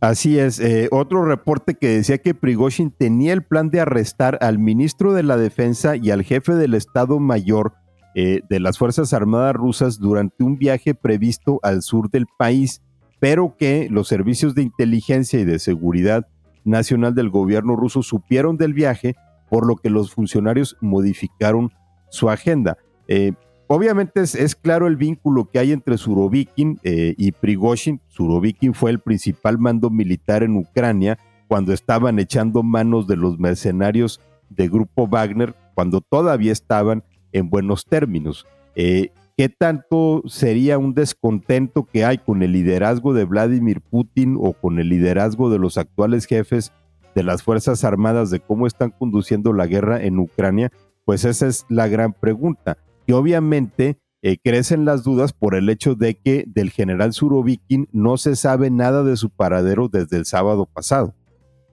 Así 0.01 0.39
es, 0.39 0.61
eh, 0.61 0.89
otro 0.93 1.25
reporte 1.25 1.75
que 1.75 1.89
decía 1.89 2.19
que 2.19 2.35
Prigozhin 2.35 2.91
tenía 2.91 3.33
el 3.33 3.43
plan 3.43 3.71
de 3.71 3.81
arrestar 3.81 4.39
al 4.43 4.59
ministro 4.59 5.15
de 5.15 5.23
la 5.23 5.39
Defensa 5.39 5.97
y 5.97 6.11
al 6.11 6.23
jefe 6.23 6.55
del 6.55 6.75
Estado 6.75 7.19
Mayor 7.19 7.73
eh, 8.15 8.41
de 8.49 8.61
las 8.61 8.79
Fuerzas 8.79 9.13
Armadas 9.15 9.55
rusas 9.55 9.99
durante 9.99 10.45
un 10.45 10.59
viaje 10.59 10.95
previsto 10.95 11.61
al 11.63 11.83
sur 11.83 12.11
del 12.11 12.27
país, 12.39 12.83
pero 13.21 13.57
que 13.59 13.89
los 13.91 14.09
servicios 14.09 14.55
de 14.55 14.63
inteligencia 14.63 15.41
y 15.41 15.45
de 15.45 15.59
seguridad 15.59 16.27
nacional 16.65 17.15
del 17.15 17.31
gobierno 17.31 17.75
ruso 17.75 18.03
supieron 18.03 18.59
del 18.59 18.75
viaje, 18.75 19.17
por 19.49 19.67
lo 19.67 19.77
que 19.77 19.89
los 19.89 20.13
funcionarios 20.13 20.77
modificaron 20.81 21.73
su 22.11 22.29
agenda. 22.29 22.77
Eh, 23.09 23.33
Obviamente 23.69 24.21
es, 24.23 24.55
claro 24.55 24.87
el 24.87 24.97
vínculo 24.97 25.51
que 25.51 25.59
hay 25.59 25.73
entre 25.73 25.99
Surovikin 25.99 26.79
eh, 26.85 27.15
y 27.19 27.33
Prigozhin. 27.33 28.01
Surovikin 28.09 28.75
fue 28.75 28.93
el 28.93 29.01
principal 29.01 29.59
mando 29.59 29.91
militar 29.91 30.45
en 30.45 30.57
Ucrania 30.57 31.19
cuando 31.49 31.73
estaban 31.73 32.19
echando 32.21 32.63
manos 32.63 33.09
de 33.09 33.17
los 33.17 33.39
mercenarios 33.39 34.21
de 34.51 34.69
Grupo 34.69 35.09
Wagner, 35.09 35.55
cuando 35.75 36.01
todavía 36.01 36.53
estaban 36.53 37.03
en 37.33 37.51
buenos 37.51 37.85
términos. 37.85 38.47
Eh, 38.77 39.11
¿Qué 39.37 39.49
tanto 39.49 40.23
sería 40.27 40.79
un 40.79 40.95
descontento 40.95 41.85
que 41.85 42.05
hay 42.05 42.19
con 42.19 42.43
el 42.43 42.53
liderazgo 42.53 43.13
de 43.15 43.25
Vladimir 43.25 43.81
Putin 43.81 44.37
o 44.41 44.53
con 44.53 44.79
el 44.79 44.89
liderazgo 44.89 45.51
de 45.51 45.59
los 45.59 45.77
actuales 45.77 46.27
jefes 46.27 46.73
de 47.15 47.23
las 47.25 47.43
Fuerzas 47.43 47.85
Armadas 47.85 48.31
de 48.31 48.41
cómo 48.41 48.67
están 48.67 48.91
conduciendo 48.91 49.53
la 49.53 49.67
guerra 49.67 50.03
en 50.03 50.21
Ucrania? 50.21 50.71
Pues 51.05 51.25
esa 51.25 51.49
es 51.49 51.67
la 51.69 51.89
gran 51.89 52.13
pregunta 52.13 52.79
que 53.07 53.15
obviamente 53.15 53.99
eh, 54.23 54.39
crecen 54.43 54.85
las 54.85 55.05
dudas 55.05 55.33
por 55.33 55.55
el 55.55 55.69
hecho 55.69 55.95
de 55.95 56.17
que 56.17 56.45
del 56.49 56.71
general 56.71 57.13
Surovikin 57.13 57.89
no 57.93 58.17
se 58.17 58.35
sabe 58.35 58.71
nada 58.71 59.05
de 59.05 59.17
su 59.17 59.31
paradero 59.31 59.89
desde 59.89 60.17
el 60.17 60.27
sábado 60.27 60.67
pasado. 60.67 61.15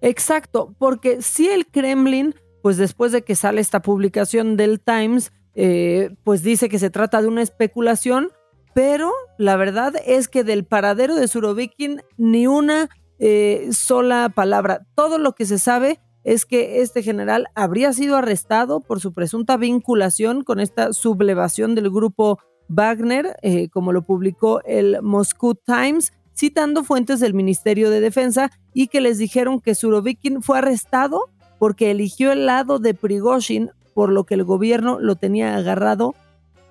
Exacto, 0.02 0.76
porque 0.78 1.22
si 1.22 1.48
el 1.48 1.66
Kremlin, 1.66 2.36
pues 2.62 2.78
después 2.78 3.12
de 3.12 3.24
que 3.24 3.36
sale 3.36 3.62
esta 3.62 3.82
publicación 3.82 4.58
del 4.58 4.82
Times, 4.82 5.32
eh, 5.56 6.16
pues 6.24 6.44
dice 6.44 6.70
que 6.70 6.80
se 6.80 6.90
trata 6.90 7.22
de 7.22 7.28
una 7.28 7.42
especulación, 7.42 8.30
pero 8.74 9.12
la 9.38 9.56
verdad 9.56 9.94
es 10.06 10.28
que 10.28 10.44
del 10.44 10.66
paradero 10.66 11.16
de 11.16 11.28
Surovikin 11.28 12.02
ni 12.18 12.48
una 12.48 12.90
eh, 13.20 13.70
sola 13.72 14.30
palabra. 14.30 14.86
Todo 14.96 15.18
lo 15.18 15.34
que 15.34 15.46
se 15.46 15.60
sabe 15.60 16.02
es 16.24 16.46
que 16.46 16.82
este 16.82 17.04
general 17.04 17.48
habría 17.56 17.94
sido 17.94 18.16
arrestado 18.16 18.80
por 18.80 19.00
su 19.00 19.14
presunta 19.14 19.58
vinculación 19.58 20.44
con 20.44 20.60
esta 20.60 20.94
sublevación 20.94 21.76
del 21.76 21.90
grupo 21.90 22.40
Wagner, 22.70 23.36
eh, 23.42 23.70
como 23.70 23.92
lo 23.92 24.04
publicó 24.04 24.62
el 24.64 25.02
Moscow 25.02 25.56
Times, 25.56 26.14
citando 26.36 26.84
fuentes 26.84 27.20
del 27.20 27.34
Ministerio 27.34 27.90
de 27.90 28.00
Defensa 28.00 28.52
y 28.74 28.88
que 28.88 29.02
les 29.02 29.18
dijeron 29.18 29.60
que 29.60 29.76
Surovikin 29.76 30.42
fue 30.42 30.58
arrestado 30.60 31.30
porque 31.60 31.92
eligió 31.92 32.32
el 32.32 32.46
lado 32.46 32.80
de 32.80 32.94
Prigozhin, 32.94 33.72
por 33.94 34.12
lo 34.12 34.26
que 34.26 34.34
el 34.34 34.44
gobierno 34.44 35.00
lo 35.00 35.16
tenía 35.16 35.56
agarrado. 35.56 36.16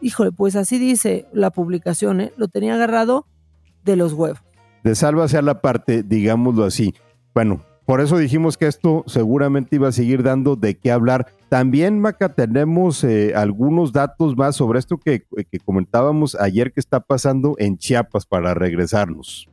Híjole, 0.00 0.32
pues 0.32 0.56
así 0.56 0.78
dice 0.78 1.26
la 1.32 1.50
publicación, 1.50 2.20
¿eh? 2.20 2.32
lo 2.36 2.48
tenía 2.48 2.74
agarrado 2.74 3.26
de 3.84 3.96
los 3.96 4.12
huevos. 4.12 4.40
De 4.82 4.96
salva 4.96 5.26
a 5.26 5.42
la 5.42 5.60
parte, 5.60 6.02
digámoslo 6.02 6.64
así. 6.64 6.94
Bueno, 7.34 7.62
por 7.84 8.00
eso 8.00 8.16
dijimos 8.16 8.56
que 8.56 8.66
esto 8.66 9.04
seguramente 9.06 9.76
iba 9.76 9.88
a 9.88 9.92
seguir 9.92 10.22
dando 10.22 10.56
de 10.56 10.76
qué 10.76 10.92
hablar. 10.92 11.26
También, 11.48 12.00
Maca, 12.00 12.34
tenemos 12.34 13.02
eh, 13.04 13.32
algunos 13.34 13.92
datos 13.92 14.36
más 14.36 14.56
sobre 14.56 14.78
esto 14.78 14.98
que, 14.98 15.24
que 15.50 15.58
comentábamos 15.58 16.34
ayer 16.36 16.72
que 16.72 16.80
está 16.80 17.00
pasando 17.00 17.54
en 17.58 17.78
Chiapas 17.78 18.24
para 18.26 18.54
regresarnos. 18.54 19.48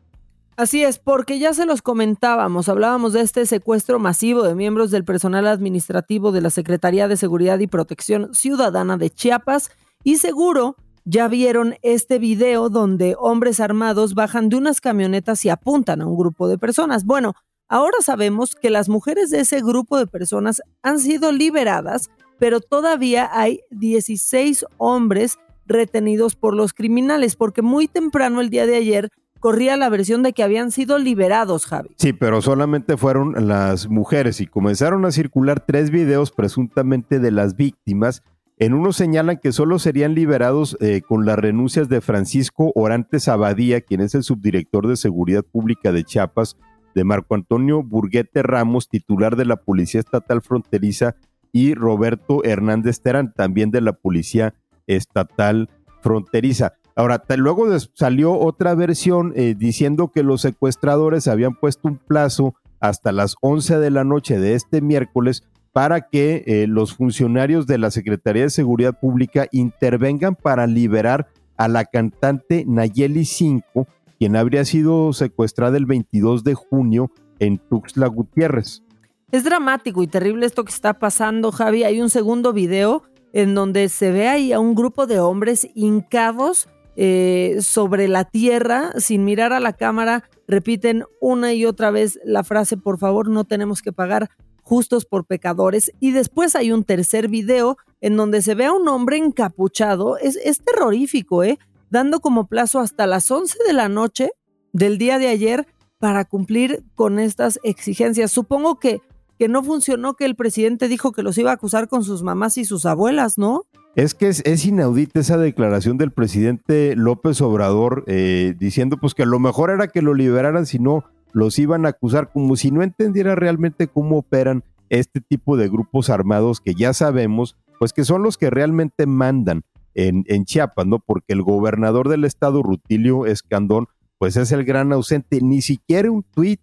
Así 0.60 0.84
es, 0.84 1.00
porque 1.00 1.40
ya 1.40 1.54
se 1.54 1.66
los 1.66 1.82
comentábamos, 1.82 2.68
hablábamos 2.68 3.14
de 3.14 3.22
este 3.22 3.46
secuestro 3.46 3.98
masivo 3.98 4.44
de 4.44 4.56
miembros 4.56 4.92
del 4.92 5.06
personal 5.06 5.48
administrativo 5.48 6.34
de 6.34 6.42
la 6.42 6.50
Secretaría 6.50 7.08
de 7.08 7.16
Seguridad 7.16 7.60
y 7.60 7.68
Protección 7.68 8.34
Ciudadana 8.34 8.98
de 8.98 9.10
Chiapas 9.10 9.72
y 10.04 10.18
seguro 10.18 10.76
ya 11.06 11.30
vieron 11.30 11.76
este 11.82 12.20
video 12.20 12.70
donde 12.70 13.16
hombres 13.18 13.62
armados 13.62 14.16
bajan 14.16 14.50
de 14.50 14.58
unas 14.58 14.82
camionetas 14.82 15.46
y 15.46 15.50
apuntan 15.50 16.02
a 16.02 16.06
un 16.06 16.18
grupo 16.18 16.50
de 16.50 16.58
personas. 16.58 17.06
Bueno, 17.06 17.36
Ahora 17.72 17.98
sabemos 18.02 18.56
que 18.56 18.72
las 18.72 18.90
mujeres 18.90 19.30
de 19.30 19.42
ese 19.42 19.62
grupo 19.62 20.00
de 20.00 20.08
personas 20.08 20.60
han 20.82 20.98
sido 20.98 21.32
liberadas, 21.32 22.10
pero 22.40 22.62
todavía 22.62 23.30
hay 23.32 23.62
16 23.70 24.66
hombres 24.78 25.38
retenidos 25.68 26.36
por 26.36 26.56
los 26.56 26.74
criminales, 26.74 27.36
porque 27.36 27.62
muy 27.62 27.88
temprano 27.88 28.42
el 28.42 28.50
día 28.50 28.66
de 28.66 28.76
ayer 28.76 29.10
corría 29.40 29.78
la 29.78 29.90
versión 29.90 30.24
de 30.24 30.34
que 30.34 30.42
habían 30.42 30.72
sido 30.72 30.98
liberados, 30.98 31.68
Javi. 31.68 31.92
Sí, 31.98 32.12
pero 32.12 32.42
solamente 32.42 32.98
fueron 32.98 33.48
las 33.48 33.88
mujeres 33.88 34.42
y 34.42 34.48
comenzaron 34.48 35.06
a 35.06 35.12
circular 35.12 35.64
tres 35.64 35.92
videos 35.92 36.32
presuntamente 36.32 37.20
de 37.20 37.30
las 37.30 37.56
víctimas. 37.56 38.24
En 38.58 38.74
uno 38.74 38.94
señalan 38.94 39.38
que 39.38 39.52
solo 39.52 39.78
serían 39.78 40.16
liberados 40.16 40.76
eh, 40.82 41.02
con 41.08 41.26
las 41.28 41.38
renuncias 41.38 41.88
de 41.88 42.02
Francisco 42.02 42.72
Orantes 42.74 43.28
Abadía, 43.28 43.82
quien 43.82 44.02
es 44.02 44.16
el 44.16 44.24
subdirector 44.24 44.88
de 44.88 44.98
Seguridad 44.98 45.44
Pública 45.44 45.92
de 45.92 46.04
Chiapas, 46.04 46.58
de 46.96 47.04
Marco 47.04 47.36
Antonio 47.36 47.84
Burguete 47.84 48.44
Ramos, 48.44 48.90
titular 48.90 49.36
de 49.36 49.46
la 49.46 49.58
Policía 49.58 50.00
Estatal 50.00 50.42
Fronteriza, 50.42 51.16
y 51.52 51.74
Roberto 51.74 52.44
Hernández 52.44 53.02
Terán, 53.02 53.34
también 53.34 53.72
de 53.72 53.82
la 53.82 53.94
Policía 53.94 54.54
Estatal 54.88 55.70
Fronteriza. 56.02 56.74
Ahora, 56.96 57.24
luego 57.38 57.68
salió 57.94 58.38
otra 58.38 58.76
versión 58.76 59.34
eh, 59.36 59.56
diciendo 59.58 60.12
que 60.14 60.24
los 60.24 60.42
secuestradores 60.42 61.28
habían 61.28 61.56
puesto 61.56 61.88
un 61.88 61.98
plazo 61.98 62.56
hasta 62.80 63.12
las 63.12 63.36
11 63.42 63.80
de 63.80 63.90
la 63.90 64.04
noche 64.04 64.40
de 64.40 64.56
este 64.56 64.82
miércoles 64.82 65.44
para 65.72 66.02
que 66.02 66.44
eh, 66.46 66.68
los 66.68 66.96
funcionarios 66.96 67.68
de 67.68 67.78
la 67.78 67.92
Secretaría 67.92 68.44
de 68.44 68.50
Seguridad 68.50 69.00
Pública 69.00 69.48
intervengan 69.52 70.36
para 70.36 70.68
liberar 70.68 71.28
a 71.58 71.68
la 71.68 71.86
cantante 71.86 72.64
Nayeli 72.68 73.26
5, 73.26 73.88
quien 74.20 74.36
habría 74.36 74.66
sido 74.66 75.14
secuestrada 75.14 75.78
el 75.78 75.86
22 75.86 76.44
de 76.44 76.54
junio 76.54 77.10
en 77.40 77.58
Tuxtla 77.58 78.08
Gutiérrez. 78.08 78.84
Es 79.32 79.46
dramático 79.46 80.04
y 80.04 80.08
terrible 80.08 80.46
esto 80.46 80.66
que 80.66 80.74
está 80.74 81.00
pasando, 81.00 81.52
Javi. 81.54 81.84
Hay 81.86 82.02
un 82.02 82.10
segundo 82.10 82.52
video 82.52 83.04
en 83.32 83.56
donde 83.56 83.88
se 83.88 84.12
ve 84.12 84.28
ahí 84.28 84.52
a 84.52 84.60
un 84.60 84.76
grupo 84.76 85.08
de 85.08 85.20
hombres 85.20 85.70
hincados 85.74 86.68
eh, 86.98 87.60
sobre 87.62 88.10
la 88.10 88.26
tierra, 88.26 88.92
sin 88.98 89.24
mirar 89.24 89.54
a 89.54 89.62
la 89.62 89.72
cámara, 89.72 90.30
repiten 90.48 91.06
una 91.22 91.54
y 91.54 91.66
otra 91.66 91.92
vez 91.92 92.20
la 92.26 92.44
frase, 92.44 92.76
por 92.76 92.98
favor, 92.98 93.30
no 93.30 93.46
tenemos 93.46 93.82
que 93.82 93.94
pagar 93.94 94.30
justos 94.64 95.06
por 95.06 95.26
pecadores. 95.26 95.92
Y 96.02 96.12
después 96.12 96.58
hay 96.58 96.74
un 96.74 96.84
tercer 96.84 97.30
video 97.30 97.78
en 98.02 98.18
donde 98.18 98.42
se 98.42 98.54
ve 98.54 98.66
a 98.66 98.74
un 98.74 98.88
hombre 98.90 99.18
encapuchado. 99.18 100.18
Es, 100.18 100.36
es 100.44 100.60
terrorífico, 100.60 101.44
¿eh? 101.44 101.58
Dando 101.90 102.20
como 102.20 102.48
plazo 102.48 102.80
hasta 102.80 103.08
las 103.08 103.30
11 103.30 103.58
de 103.66 103.74
la 103.74 103.90
noche 103.90 104.32
del 104.74 104.98
día 104.98 105.18
de 105.20 105.28
ayer 105.28 105.68
para 105.98 106.26
cumplir 106.26 106.84
con 106.96 107.20
estas 107.20 107.60
exigencias. 107.64 108.32
Supongo 108.32 108.80
que 108.80 109.02
que 109.40 109.48
no 109.48 109.64
funcionó 109.64 110.16
que 110.16 110.26
el 110.26 110.36
presidente 110.36 110.90
dijo 110.90 111.14
que 111.14 111.24
los 111.24 111.38
iba 111.38 111.52
a 111.52 111.54
acusar 111.54 111.88
con 111.88 112.04
sus 112.04 112.24
mamás 112.24 112.58
y 112.58 112.66
sus 112.66 112.86
abuelas, 112.86 113.38
¿no? 113.38 113.64
Es 113.96 114.14
que 114.14 114.28
es, 114.28 114.66
inaudita 114.66 115.22
esa 115.22 115.38
declaración 115.38 115.98
del 115.98 116.12
presidente 116.12 116.94
López 116.98 117.40
Obrador 117.40 118.04
eh, 118.08 118.54
diciendo 118.60 118.98
pues 118.98 119.16
que 119.16 119.26
lo 119.26 119.40
mejor 119.40 119.72
era 119.72 119.88
que 119.88 120.02
lo 120.02 120.14
liberaran, 120.14 120.66
si 120.66 120.78
no 120.78 121.06
los 121.32 121.58
iban 121.58 121.86
a 121.86 121.90
acusar, 121.90 122.32
como 122.34 122.58
si 122.58 122.70
no 122.70 122.84
entendiera 122.84 123.34
realmente 123.34 123.88
cómo 123.88 124.18
operan 124.18 124.64
este 124.90 125.22
tipo 125.22 125.56
de 125.56 125.70
grupos 125.70 126.10
armados 126.10 126.60
que 126.60 126.74
ya 126.76 126.94
sabemos, 126.94 127.56
pues 127.80 127.94
que 127.94 128.04
son 128.04 128.24
los 128.24 128.38
que 128.38 128.50
realmente 128.50 129.06
mandan 129.06 129.64
en, 129.94 130.46
Chiapas, 130.46 130.86
¿no? 130.86 131.00
Porque 131.00 131.34
el 131.34 131.42
gobernador 131.42 132.10
del 132.10 132.26
estado, 132.26 132.64
Rutilio 132.64 133.26
Escandón, 133.26 133.88
pues 134.18 134.38
es 134.38 134.52
el 134.52 134.66
gran 134.66 134.92
ausente, 134.94 135.40
ni 135.42 135.62
siquiera 135.62 136.12
un 136.12 136.24
tuit 136.24 136.62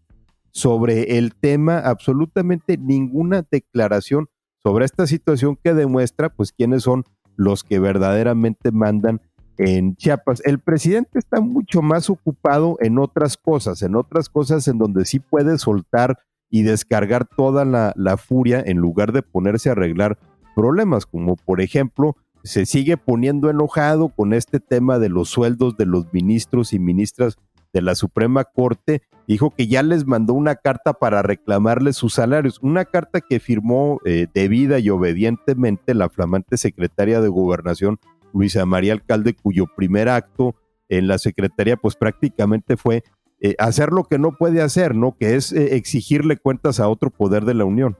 sobre 0.50 1.18
el 1.18 1.34
tema, 1.34 1.78
absolutamente 1.78 2.78
ninguna 2.78 3.46
declaración 3.50 4.28
sobre 4.62 4.84
esta 4.84 5.06
situación 5.06 5.58
que 5.62 5.74
demuestra 5.74 6.28
pues 6.28 6.52
quiénes 6.52 6.82
son 6.82 7.04
los 7.36 7.62
que 7.62 7.78
verdaderamente 7.78 8.72
mandan 8.72 9.20
en 9.58 9.96
Chiapas. 9.96 10.42
El 10.44 10.58
presidente 10.58 11.18
está 11.18 11.40
mucho 11.40 11.82
más 11.82 12.10
ocupado 12.10 12.76
en 12.80 12.98
otras 12.98 13.36
cosas, 13.36 13.82
en 13.82 13.96
otras 13.96 14.28
cosas 14.28 14.66
en 14.68 14.78
donde 14.78 15.04
sí 15.04 15.20
puede 15.20 15.58
soltar 15.58 16.18
y 16.50 16.62
descargar 16.62 17.26
toda 17.26 17.64
la 17.64 18.16
furia 18.16 18.62
en 18.64 18.78
lugar 18.78 19.12
de 19.12 19.22
ponerse 19.22 19.68
a 19.68 19.72
arreglar 19.72 20.18
problemas, 20.56 21.04
como 21.04 21.36
por 21.36 21.60
ejemplo 21.60 22.16
se 22.46 22.64
sigue 22.64 22.96
poniendo 22.96 23.50
enojado 23.50 24.08
con 24.08 24.32
este 24.32 24.60
tema 24.60 24.98
de 24.98 25.08
los 25.08 25.28
sueldos 25.28 25.76
de 25.76 25.86
los 25.86 26.12
ministros 26.12 26.72
y 26.72 26.78
ministras 26.78 27.36
de 27.72 27.82
la 27.82 27.94
Suprema 27.94 28.44
Corte 28.44 29.02
dijo 29.26 29.50
que 29.50 29.66
ya 29.66 29.82
les 29.82 30.06
mandó 30.06 30.32
una 30.32 30.54
carta 30.54 30.94
para 30.94 31.22
reclamarles 31.22 31.96
sus 31.96 32.14
salarios, 32.14 32.58
una 32.62 32.84
carta 32.84 33.20
que 33.20 33.40
firmó 33.40 34.00
eh, 34.04 34.28
debida 34.32 34.78
y 34.78 34.88
obedientemente 34.90 35.92
la 35.94 36.08
flamante 36.08 36.56
secretaria 36.56 37.20
de 37.20 37.28
Gobernación, 37.28 37.98
Luisa 38.32 38.64
María 38.64 38.92
Alcalde, 38.92 39.34
cuyo 39.34 39.66
primer 39.66 40.08
acto 40.08 40.54
en 40.88 41.08
la 41.08 41.18
Secretaría 41.18 41.76
pues 41.76 41.96
prácticamente 41.96 42.76
fue 42.76 43.02
eh, 43.40 43.56
hacer 43.58 43.90
lo 43.90 44.04
que 44.04 44.18
no 44.18 44.32
puede 44.32 44.62
hacer, 44.62 44.94
¿no? 44.94 45.16
Que 45.18 45.34
es 45.34 45.52
eh, 45.52 45.74
exigirle 45.76 46.36
cuentas 46.36 46.80
a 46.80 46.88
otro 46.88 47.10
poder 47.10 47.44
de 47.44 47.54
la 47.54 47.64
Unión. 47.64 47.96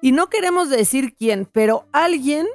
Y 0.00 0.12
no 0.12 0.28
queremos 0.28 0.70
decir 0.70 1.14
quién, 1.18 1.48
pero 1.50 1.86
alguien, 1.92 2.46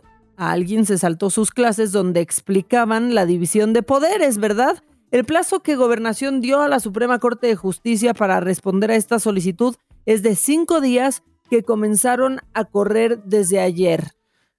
alguien 0.50 0.86
se 0.86 0.98
saltó 0.98 1.30
sus 1.30 1.52
clases 1.52 1.92
donde 1.92 2.22
explicaban 2.22 3.14
la 3.14 3.28
división 3.28 3.74
de 3.74 3.84
poderes, 3.84 4.40
¿verdad? 4.40 4.82
El 5.12 5.26
plazo 5.26 5.60
que 5.60 5.76
Gobernación 5.76 6.42
dio 6.42 6.62
a 6.62 6.68
la 6.68 6.80
Suprema 6.80 7.20
Corte 7.20 7.48
de 7.48 7.56
Justicia 7.56 8.14
para 8.14 8.40
responder 8.40 8.90
a 8.92 8.96
esta 8.96 9.20
solicitud 9.20 9.76
es 10.06 10.24
de 10.24 10.36
cinco 10.36 10.82
días 10.82 11.22
que 11.50 11.64
comenzaron 11.64 12.40
a 12.54 12.66
correr 12.66 13.22
desde 13.24 13.60
ayer. 13.60 14.12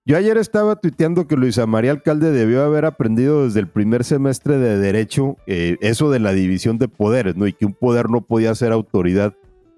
Yo 0.04 0.16
ayer 0.16 0.36
estaba 0.36 0.76
tuiteando 0.76 1.26
que 1.26 1.36
Luisa 1.36 1.66
María 1.66 1.92
Alcalde 1.92 2.32
debió 2.32 2.62
haber 2.62 2.84
aprendido 2.84 3.44
desde 3.44 3.60
el 3.60 3.68
primer 3.68 4.04
semestre 4.04 4.58
de 4.58 4.76
Derecho 4.76 5.36
eh, 5.46 5.78
eso 5.80 6.10
de 6.10 6.18
la 6.18 6.32
división 6.32 6.78
de 6.78 6.88
poderes, 6.88 7.36
¿no? 7.36 7.46
Y 7.46 7.52
que 7.52 7.66
un 7.66 7.74
poder 7.74 8.10
no 8.10 8.20
podía 8.20 8.54
ser 8.54 8.72
autoridad 8.72 9.34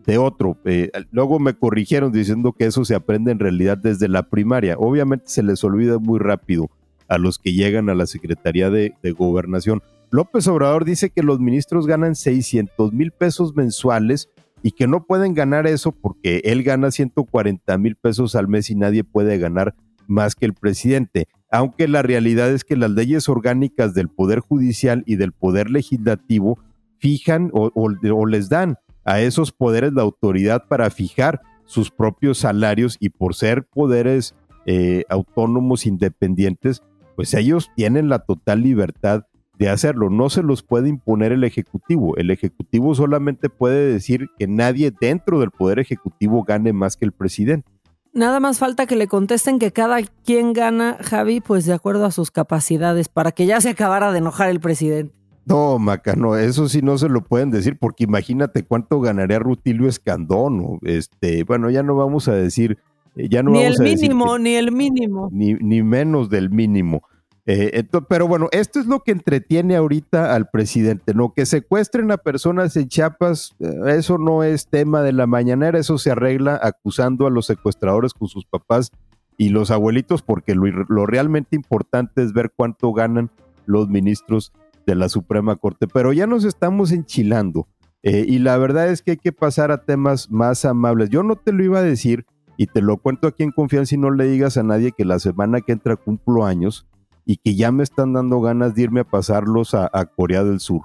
de 0.07 0.19
otro. 0.19 0.57
Eh, 0.65 0.91
luego 1.11 1.39
me 1.39 1.55
corrigieron 1.55 2.13
diciendo 2.13 2.53
que 2.53 2.67
eso 2.67 2.85
se 2.85 2.95
aprende 2.95 3.33
en 3.33 3.39
realidad 3.39 3.79
desde 3.79 4.09
la 4.09 4.25
primaria. 4.25 4.77
Obviamente 4.79 5.27
se 5.29 5.43
les 5.43 5.63
olvida 5.65 5.99
muy 5.99 6.19
rápido 6.19 6.71
a 7.09 7.19
los 7.19 7.39
que 7.39 7.53
llegan 7.53 7.89
a 7.91 7.95
la 7.95 8.07
Secretaría 8.07 8.71
de 8.71 8.93
Gobernación. 9.17 9.83
López 10.11 10.47
Obrador 10.47 10.85
dice 10.85 11.11
que 11.11 11.25
los 11.25 11.41
ministros 11.41 11.87
ganan 11.87 12.15
600 12.15 12.93
mil 12.93 13.11
pesos 13.11 13.57
mensuales 13.57 14.31
y 14.63 14.71
que 14.71 14.87
no 14.87 15.05
pueden 15.05 15.35
ganar 15.35 15.67
eso 15.67 15.93
porque 15.93 16.41
él 16.45 16.63
gana 16.63 16.91
140 16.91 17.77
mil 17.79 17.97
pesos 17.97 18.35
al 18.35 18.49
mes 18.49 18.71
y 18.71 18.77
nadie 18.77 19.05
puede 19.05 19.39
ganar 19.39 19.75
más 20.07 20.37
que 20.37 20.47
el 20.47 20.55
presidente. 20.55 21.27
Aunque 21.51 21.89
la 21.89 22.03
realidad 22.03 22.51
es 22.51 22.65
que 22.65 22.77
las 22.77 22.93
leyes 22.93 23.29
orgánicas 23.29 23.93
del 23.93 24.09
Poder 24.09 24.39
Judicial 24.39 25.03
y 25.05 25.17
del 25.17 25.33
Poder 25.33 25.69
Legislativo 25.69 26.59
fijan 26.99 27.51
o, 27.53 28.27
les 28.27 28.49
dan 28.49 28.77
a 29.05 29.21
esos 29.21 29.53
poderes 29.53 29.93
la 29.93 30.03
autoridad 30.03 30.65
para 30.69 30.91
fijar 30.91 31.41
sus 31.67 31.91
propios 31.91 32.39
salarios 32.39 32.97
y 33.01 33.11
por 33.11 33.35
ser 33.35 33.65
poderes 33.65 34.35
eh, 34.67 35.05
autónomos 35.09 35.87
independientes, 35.87 36.83
pues 37.17 37.35
ellos 37.35 37.71
tienen 37.75 38.09
la 38.09 38.21
total 38.21 38.63
libertad 38.63 39.25
de 39.59 39.69
hacerlo. 39.69 40.11
No 40.11 40.31
se 40.31 40.43
los 40.43 40.63
puede 40.63 40.89
imponer 40.89 41.33
el 41.33 41.45
Ejecutivo. 41.45 42.17
El 42.17 42.31
Ejecutivo 42.31 42.95
solamente 42.95 43.49
puede 43.49 43.93
decir 43.93 44.29
que 44.39 44.47
nadie 44.47 44.93
dentro 44.99 45.41
del 45.41 45.51
Poder 45.51 45.79
Ejecutivo 45.79 46.43
gane 46.43 46.73
más 46.73 46.97
que 46.97 47.05
el 47.05 47.13
presidente. 47.13 47.71
Nada 48.13 48.39
más 48.39 48.59
falta 48.59 48.87
que 48.87 48.95
le 48.95 49.09
contesten 49.09 49.59
que 49.59 49.73
cada 49.73 49.99
quien 50.25 50.53
gana, 50.53 50.99
Javi, 51.01 51.41
pues 51.41 51.67
de 51.67 51.73
acuerdo 51.73 52.05
a 52.05 52.13
sus 52.13 52.31
capacidades, 52.31 53.09
para 53.09 53.33
que 53.33 53.47
ya 53.47 53.61
se 53.61 53.71
acabara 53.71 54.13
de 54.13 54.19
enojar 54.19 54.51
el 54.51 54.61
presidente. 54.61 55.13
No, 55.47 55.79
Maca, 55.79 56.15
no, 56.17 56.37
eso 56.37 56.69
sí 56.69 56.81
no 56.83 56.97
se 56.97 57.09
lo 57.09 57.23
pueden 57.23 57.51
decir, 57.51 57.77
porque 57.79 58.05
imagínate 58.05 58.65
cuánto 58.65 59.01
ganaría 59.01 59.39
Rutilio 59.39 59.89
Escandón. 59.89 60.79
Este, 60.83 61.45
bueno, 61.45 61.71
ya 61.71 61.83
no 61.83 61.95
vamos 61.97 62.29
a 62.29 62.35
decir, 62.35 62.79
eh, 63.17 63.29
ya 63.29 63.43
no 63.43 63.51
ni 63.51 63.63
el 63.63 63.79
mínimo, 63.79 64.39
ni 64.39 64.55
el 64.55 64.73
mínimo, 64.73 65.29
ni, 65.33 65.55
ni 65.55 65.83
menos 65.83 66.31
del 66.31 66.51
mínimo. 66.51 67.03
Eh, 67.47 67.85
pero 68.09 68.27
bueno, 68.27 68.49
esto 68.53 68.81
es 68.81 68.87
lo 68.87 69.01
que 69.01 69.13
entretiene 69.13 69.77
ahorita 69.77 70.35
al 70.35 70.49
presidente, 70.49 71.13
¿no? 71.13 71.35
Que 71.35 71.45
secuestren 71.45 72.11
a 72.11 72.17
personas 72.17 72.75
en 72.77 72.89
Chiapas, 72.89 73.55
eh, 73.61 73.97
eso 73.99 74.17
no 74.17 74.43
es 74.43 74.69
tema 74.69 75.03
de 75.03 75.13
la 75.13 75.27
mañanera, 75.27 75.79
eso 75.79 75.99
se 75.99 76.11
arregla 76.11 76.59
acusando 76.63 77.27
a 77.27 77.31
los 77.31 77.45
secuestradores 77.45 78.15
con 78.15 78.29
sus 78.29 78.47
papás 78.47 78.93
y 79.37 79.51
los 79.51 79.71
abuelitos, 79.71 80.23
porque 80.23 80.55
lo, 80.55 81.07
realmente 81.07 81.55
importante 81.55 82.23
es 82.23 82.33
ver 82.33 82.51
cuánto 82.55 82.93
ganan 82.93 83.31
los 83.67 83.89
ministros 83.89 84.53
de 84.87 84.95
la 84.95 85.09
Suprema 85.09 85.57
Corte. 85.57 85.87
Pero 85.87 86.13
ya 86.13 86.27
nos 86.27 86.45
estamos 86.45 86.93
enchilando 86.93 87.69
eh, 88.03 88.25
y 88.29 88.39
la 88.39 88.59
verdad 88.59 88.89
es 88.89 89.01
que 89.01 89.13
hay 89.13 89.17
que 89.17 89.33
pasar 89.33 89.71
a 89.71 89.85
temas 89.85 90.31
más 90.31 90.65
amables. 90.67 91.09
Yo 91.09 91.23
no 91.23 91.37
te 91.37 91.53
lo 91.53 91.65
iba 91.65 91.79
a 91.79 91.83
decir 91.83 92.27
y 92.57 92.67
te 92.67 92.83
lo 92.83 92.99
cuento 92.99 93.27
aquí 93.27 93.43
en 93.43 93.51
confianza 93.51 93.95
y 93.95 93.99
no 93.99 94.11
le 94.11 94.27
digas 94.27 94.57
a 94.57 94.63
nadie 94.63 94.93
que 94.93 95.05
la 95.05 95.19
semana 95.19 95.61
que 95.63 95.73
entra 95.73 95.97
cumplo 95.97 96.45
años 96.45 96.87
y 97.25 97.39
que 97.39 97.55
ya 97.55 97.73
me 97.73 97.83
están 97.83 98.13
dando 98.13 98.41
ganas 98.41 98.75
de 98.75 98.83
irme 98.83 99.01
a 99.01 99.05
pasarlos 99.05 99.75
a, 99.75 99.89
Corea 100.15 100.45
del 100.45 100.61
Sur. 100.61 100.83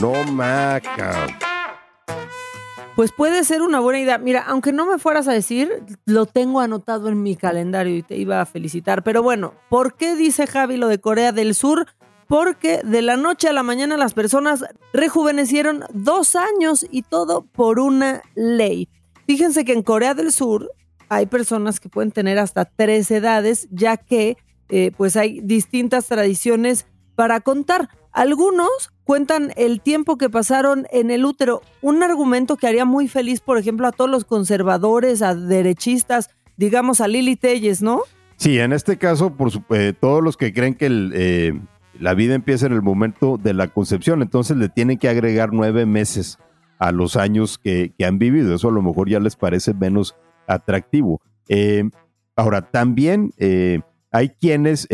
No, 0.00 0.12
maca. 0.32 1.38
Pues 2.96 3.12
puede 3.12 3.44
ser 3.44 3.62
una 3.62 3.78
buena 3.78 4.00
idea. 4.00 4.18
Mira, 4.18 4.42
aunque 4.46 4.72
no 4.72 4.86
me 4.86 4.98
fueras 4.98 5.28
a 5.28 5.32
decir, 5.32 5.84
lo 6.06 6.26
tengo 6.26 6.60
anotado 6.60 7.08
en 7.08 7.22
mi 7.22 7.36
calendario 7.36 7.94
y 7.94 8.02
te 8.02 8.16
iba 8.16 8.40
a 8.40 8.46
felicitar. 8.46 9.04
Pero 9.04 9.22
bueno, 9.22 9.52
¿por 9.68 9.94
qué 9.94 10.16
dice 10.16 10.46
Javi 10.46 10.78
lo 10.78 10.88
de 10.88 10.98
Corea 10.98 11.32
del 11.32 11.54
Sur? 11.54 11.86
Porque 12.28 12.80
de 12.84 13.02
la 13.02 13.16
noche 13.16 13.48
a 13.48 13.52
la 13.52 13.62
mañana 13.62 13.96
las 13.96 14.14
personas 14.14 14.64
rejuvenecieron 14.92 15.84
dos 15.92 16.36
años 16.36 16.84
y 16.90 17.02
todo 17.02 17.42
por 17.44 17.78
una 17.78 18.22
ley. 18.34 18.88
Fíjense 19.26 19.64
que 19.64 19.72
en 19.72 19.82
Corea 19.82 20.14
del 20.14 20.32
Sur 20.32 20.72
hay 21.08 21.26
personas 21.26 21.80
que 21.80 21.88
pueden 21.88 22.10
tener 22.10 22.38
hasta 22.38 22.64
tres 22.64 23.10
edades, 23.10 23.68
ya 23.70 23.96
que 23.96 24.36
eh, 24.68 24.90
pues 24.96 25.16
hay 25.16 25.40
distintas 25.40 26.06
tradiciones 26.06 26.86
para 27.14 27.40
contar. 27.40 27.88
Algunos 28.12 28.92
cuentan 29.04 29.52
el 29.56 29.80
tiempo 29.80 30.16
que 30.16 30.30
pasaron 30.30 30.86
en 30.90 31.10
el 31.10 31.24
útero, 31.24 31.62
un 31.82 32.02
argumento 32.02 32.56
que 32.56 32.66
haría 32.66 32.84
muy 32.84 33.08
feliz, 33.08 33.40
por 33.40 33.58
ejemplo, 33.58 33.86
a 33.86 33.92
todos 33.92 34.10
los 34.10 34.24
conservadores, 34.24 35.22
a 35.22 35.34
derechistas, 35.34 36.30
digamos 36.56 37.00
a 37.00 37.08
Lili 37.08 37.36
Telles, 37.36 37.82
¿no? 37.82 38.02
Sí, 38.36 38.58
en 38.58 38.72
este 38.72 38.98
caso, 38.98 39.30
por 39.30 39.50
eh, 39.70 39.92
todos 39.98 40.22
los 40.22 40.36
que 40.36 40.52
creen 40.52 40.74
que 40.74 40.88
eh, 41.14 41.60
la 42.00 42.14
vida 42.14 42.34
empieza 42.34 42.66
en 42.66 42.72
el 42.72 42.82
momento 42.82 43.38
de 43.42 43.54
la 43.54 43.68
concepción, 43.68 44.22
entonces 44.22 44.56
le 44.56 44.68
tienen 44.68 44.98
que 44.98 45.08
agregar 45.08 45.52
nueve 45.52 45.86
meses 45.86 46.38
a 46.78 46.92
los 46.92 47.16
años 47.16 47.58
que, 47.58 47.94
han 48.04 48.18
vivido. 48.18 48.54
Eso 48.54 48.68
a 48.68 48.72
lo 48.72 48.82
mejor 48.82 49.08
ya 49.08 49.20
les 49.20 49.36
parece 49.36 49.74
menos 49.74 50.14
atractivo. 50.46 51.20
Eh, 51.48 51.88
ahora, 52.34 52.70
también 52.70 53.32
eh, 53.38 53.80
hay 54.10 54.30
quienes 54.30 54.86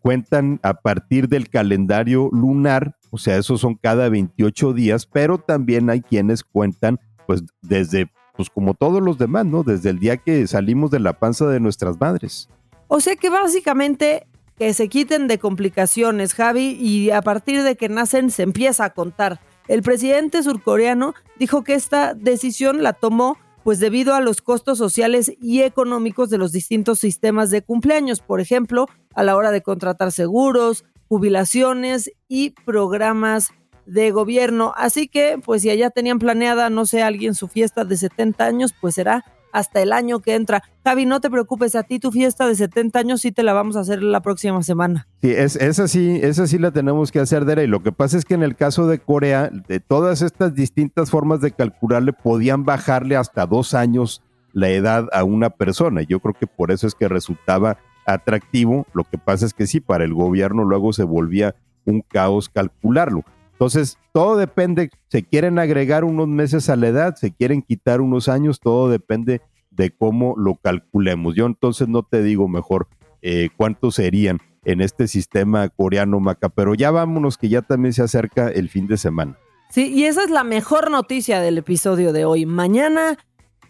cuentan 0.00 0.60
a 0.62 0.74
partir 0.74 1.28
del 1.28 1.48
calendario 1.48 2.30
lunar, 2.32 2.96
o 3.10 3.18
sea, 3.18 3.36
esos 3.36 3.60
son 3.60 3.74
cada 3.74 4.08
28 4.08 4.72
días, 4.72 5.06
pero 5.06 5.38
también 5.38 5.90
hay 5.90 6.00
quienes 6.00 6.42
cuentan 6.42 6.98
pues 7.26 7.42
desde, 7.62 8.10
pues 8.36 8.50
como 8.50 8.74
todos 8.74 9.02
los 9.02 9.18
demás, 9.18 9.46
¿no? 9.46 9.62
Desde 9.62 9.90
el 9.90 9.98
día 9.98 10.16
que 10.16 10.46
salimos 10.46 10.90
de 10.90 11.00
la 11.00 11.14
panza 11.14 11.46
de 11.46 11.60
nuestras 11.60 12.00
madres. 12.00 12.48
O 12.88 13.00
sea 13.00 13.16
que 13.16 13.30
básicamente 13.30 14.26
que 14.58 14.72
se 14.74 14.88
quiten 14.88 15.26
de 15.26 15.38
complicaciones, 15.38 16.34
Javi, 16.34 16.76
y 16.80 17.10
a 17.10 17.22
partir 17.22 17.62
de 17.62 17.76
que 17.76 17.88
nacen 17.88 18.30
se 18.30 18.42
empieza 18.42 18.84
a 18.84 18.90
contar. 18.90 19.40
El 19.66 19.82
presidente 19.82 20.42
surcoreano 20.42 21.14
dijo 21.38 21.64
que 21.64 21.74
esta 21.74 22.14
decisión 22.14 22.82
la 22.82 22.92
tomó 22.92 23.38
pues 23.64 23.80
debido 23.80 24.14
a 24.14 24.20
los 24.20 24.42
costos 24.42 24.76
sociales 24.76 25.32
y 25.40 25.62
económicos 25.62 26.28
de 26.28 26.36
los 26.36 26.52
distintos 26.52 27.00
sistemas 27.00 27.50
de 27.50 27.62
cumpleaños, 27.62 28.20
por 28.20 28.40
ejemplo, 28.40 28.86
a 29.14 29.22
la 29.22 29.36
hora 29.36 29.50
de 29.50 29.62
contratar 29.62 30.12
seguros, 30.12 30.84
jubilaciones 31.08 32.12
y 32.28 32.50
programas 32.50 33.52
de 33.86 34.10
gobierno. 34.10 34.74
Así 34.76 35.08
que, 35.08 35.40
pues 35.42 35.62
si 35.62 35.70
allá 35.70 35.88
tenían 35.88 36.18
planeada, 36.18 36.68
no 36.68 36.84
sé, 36.84 37.02
alguien 37.02 37.34
su 37.34 37.48
fiesta 37.48 37.86
de 37.86 37.96
70 37.96 38.44
años, 38.44 38.74
pues 38.78 38.96
será 38.96 39.24
hasta 39.54 39.80
el 39.80 39.92
año 39.92 40.18
que 40.18 40.34
entra. 40.34 40.64
Javi, 40.84 41.06
no 41.06 41.20
te 41.20 41.30
preocupes, 41.30 41.76
a 41.76 41.84
ti 41.84 42.00
tu 42.00 42.10
fiesta 42.10 42.46
de 42.46 42.56
70 42.56 42.98
años 42.98 43.20
sí 43.20 43.30
te 43.30 43.44
la 43.44 43.52
vamos 43.52 43.76
a 43.76 43.80
hacer 43.80 44.02
la 44.02 44.20
próxima 44.20 44.62
semana. 44.64 45.06
Sí, 45.22 45.30
es, 45.30 45.54
esa 45.56 45.86
sí, 45.86 46.18
esa 46.22 46.48
sí 46.48 46.58
la 46.58 46.72
tenemos 46.72 47.12
que 47.12 47.20
hacer, 47.20 47.44
Dere. 47.44 47.64
Y 47.64 47.68
lo 47.68 47.80
que 47.80 47.92
pasa 47.92 48.18
es 48.18 48.24
que 48.24 48.34
en 48.34 48.42
el 48.42 48.56
caso 48.56 48.88
de 48.88 48.98
Corea, 48.98 49.50
de 49.68 49.78
todas 49.78 50.22
estas 50.22 50.54
distintas 50.54 51.10
formas 51.10 51.40
de 51.40 51.52
calcularle, 51.52 52.12
podían 52.12 52.64
bajarle 52.64 53.16
hasta 53.16 53.46
dos 53.46 53.74
años 53.74 54.22
la 54.52 54.70
edad 54.70 55.08
a 55.12 55.22
una 55.22 55.50
persona. 55.50 56.02
Yo 56.02 56.18
creo 56.18 56.34
que 56.34 56.48
por 56.48 56.72
eso 56.72 56.88
es 56.88 56.96
que 56.96 57.06
resultaba 57.06 57.78
atractivo. 58.06 58.86
Lo 58.92 59.04
que 59.04 59.18
pasa 59.18 59.46
es 59.46 59.54
que 59.54 59.68
sí, 59.68 59.78
para 59.78 60.04
el 60.04 60.14
gobierno 60.14 60.64
luego 60.64 60.92
se 60.92 61.04
volvía 61.04 61.54
un 61.84 62.00
caos 62.00 62.48
calcularlo. 62.48 63.24
Entonces, 63.54 63.98
todo 64.12 64.36
depende, 64.36 64.90
se 65.08 65.22
quieren 65.22 65.60
agregar 65.60 66.02
unos 66.02 66.26
meses 66.26 66.68
a 66.68 66.76
la 66.76 66.88
edad, 66.88 67.14
se 67.14 67.32
quieren 67.32 67.62
quitar 67.62 68.00
unos 68.00 68.28
años, 68.28 68.58
todo 68.58 68.88
depende 68.88 69.42
de 69.70 69.90
cómo 69.90 70.34
lo 70.36 70.56
calculemos. 70.56 71.36
Yo 71.36 71.46
entonces 71.46 71.86
no 71.86 72.02
te 72.02 72.22
digo 72.22 72.48
mejor 72.48 72.88
eh, 73.22 73.50
cuántos 73.56 73.94
serían 73.94 74.40
en 74.64 74.80
este 74.80 75.06
sistema 75.06 75.68
coreano 75.68 76.18
maca, 76.18 76.48
pero 76.48 76.74
ya 76.74 76.90
vámonos 76.90 77.38
que 77.38 77.48
ya 77.48 77.62
también 77.62 77.92
se 77.92 78.02
acerca 78.02 78.48
el 78.48 78.68
fin 78.68 78.88
de 78.88 78.96
semana. 78.96 79.38
Sí, 79.70 79.92
y 79.92 80.04
esa 80.04 80.24
es 80.24 80.30
la 80.30 80.44
mejor 80.44 80.90
noticia 80.90 81.40
del 81.40 81.58
episodio 81.58 82.12
de 82.12 82.24
hoy. 82.24 82.46
Mañana 82.46 83.18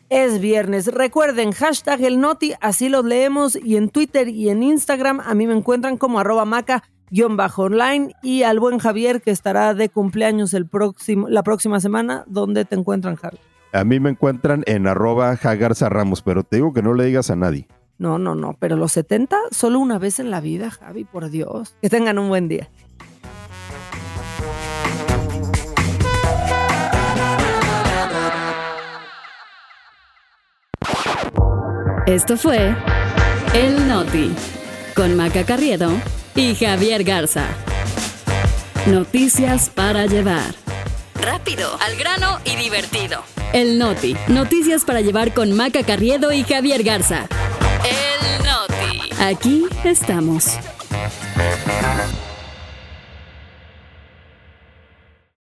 es 0.08 0.40
viernes. 0.40 0.86
Recuerden, 0.86 1.52
hashtag 1.52 2.02
el 2.02 2.20
noti, 2.20 2.54
así 2.60 2.88
los 2.88 3.04
leemos 3.04 3.56
y 3.56 3.76
en 3.76 3.88
Twitter 3.88 4.28
y 4.28 4.48
en 4.48 4.62
Instagram 4.62 5.20
a 5.20 5.34
mí 5.34 5.46
me 5.46 5.54
encuentran 5.54 5.96
como 5.96 6.18
arroba 6.18 6.44
maca 6.44 6.84
bajo 7.30 7.64
online 7.64 8.14
y 8.22 8.42
al 8.42 8.60
buen 8.60 8.78
Javier 8.78 9.22
que 9.22 9.30
estará 9.30 9.74
de 9.74 9.88
cumpleaños 9.88 10.54
el 10.54 10.66
próximo, 10.66 11.28
la 11.28 11.42
próxima 11.42 11.80
semana. 11.80 12.24
¿Dónde 12.26 12.64
te 12.64 12.74
encuentran, 12.74 13.16
Javi? 13.16 13.38
A 13.72 13.84
mí 13.84 13.98
me 13.98 14.10
encuentran 14.10 14.62
en 14.66 14.86
arroba 14.86 15.36
Jagarza 15.36 15.88
Ramos, 15.88 16.22
pero 16.22 16.44
te 16.44 16.56
digo 16.56 16.72
que 16.72 16.82
no 16.82 16.94
le 16.94 17.06
digas 17.06 17.30
a 17.30 17.36
nadie. 17.36 17.66
No, 17.98 18.18
no, 18.18 18.34
no, 18.34 18.56
pero 18.58 18.76
los 18.76 18.92
70 18.92 19.36
solo 19.50 19.78
una 19.78 19.98
vez 19.98 20.18
en 20.18 20.30
la 20.30 20.40
vida, 20.40 20.70
Javi, 20.70 21.04
por 21.04 21.30
Dios. 21.30 21.76
Que 21.80 21.88
tengan 21.88 22.18
un 22.18 22.28
buen 22.28 22.48
día. 22.48 22.68
Esto 32.06 32.36
fue 32.36 32.76
El 33.54 33.88
Noti 33.88 34.34
con 34.94 35.16
Maca 35.16 35.44
Carriedo 35.44 35.90
y 36.34 36.54
Javier 36.54 37.04
Garza. 37.04 37.46
Noticias 38.86 39.70
para 39.70 40.06
llevar. 40.06 40.54
Rápido, 41.20 41.76
al 41.80 41.96
grano 41.96 42.40
y 42.44 42.56
divertido. 42.56 43.22
El 43.52 43.78
Noti. 43.78 44.16
Noticias 44.28 44.84
para 44.84 45.00
llevar 45.00 45.32
con 45.32 45.52
Maca 45.52 45.82
Carriedo 45.84 46.32
y 46.32 46.42
Javier 46.44 46.82
Garza. 46.82 47.26
El 47.84 48.44
Noti. 48.44 49.22
Aquí 49.22 49.66
estamos. 49.84 50.58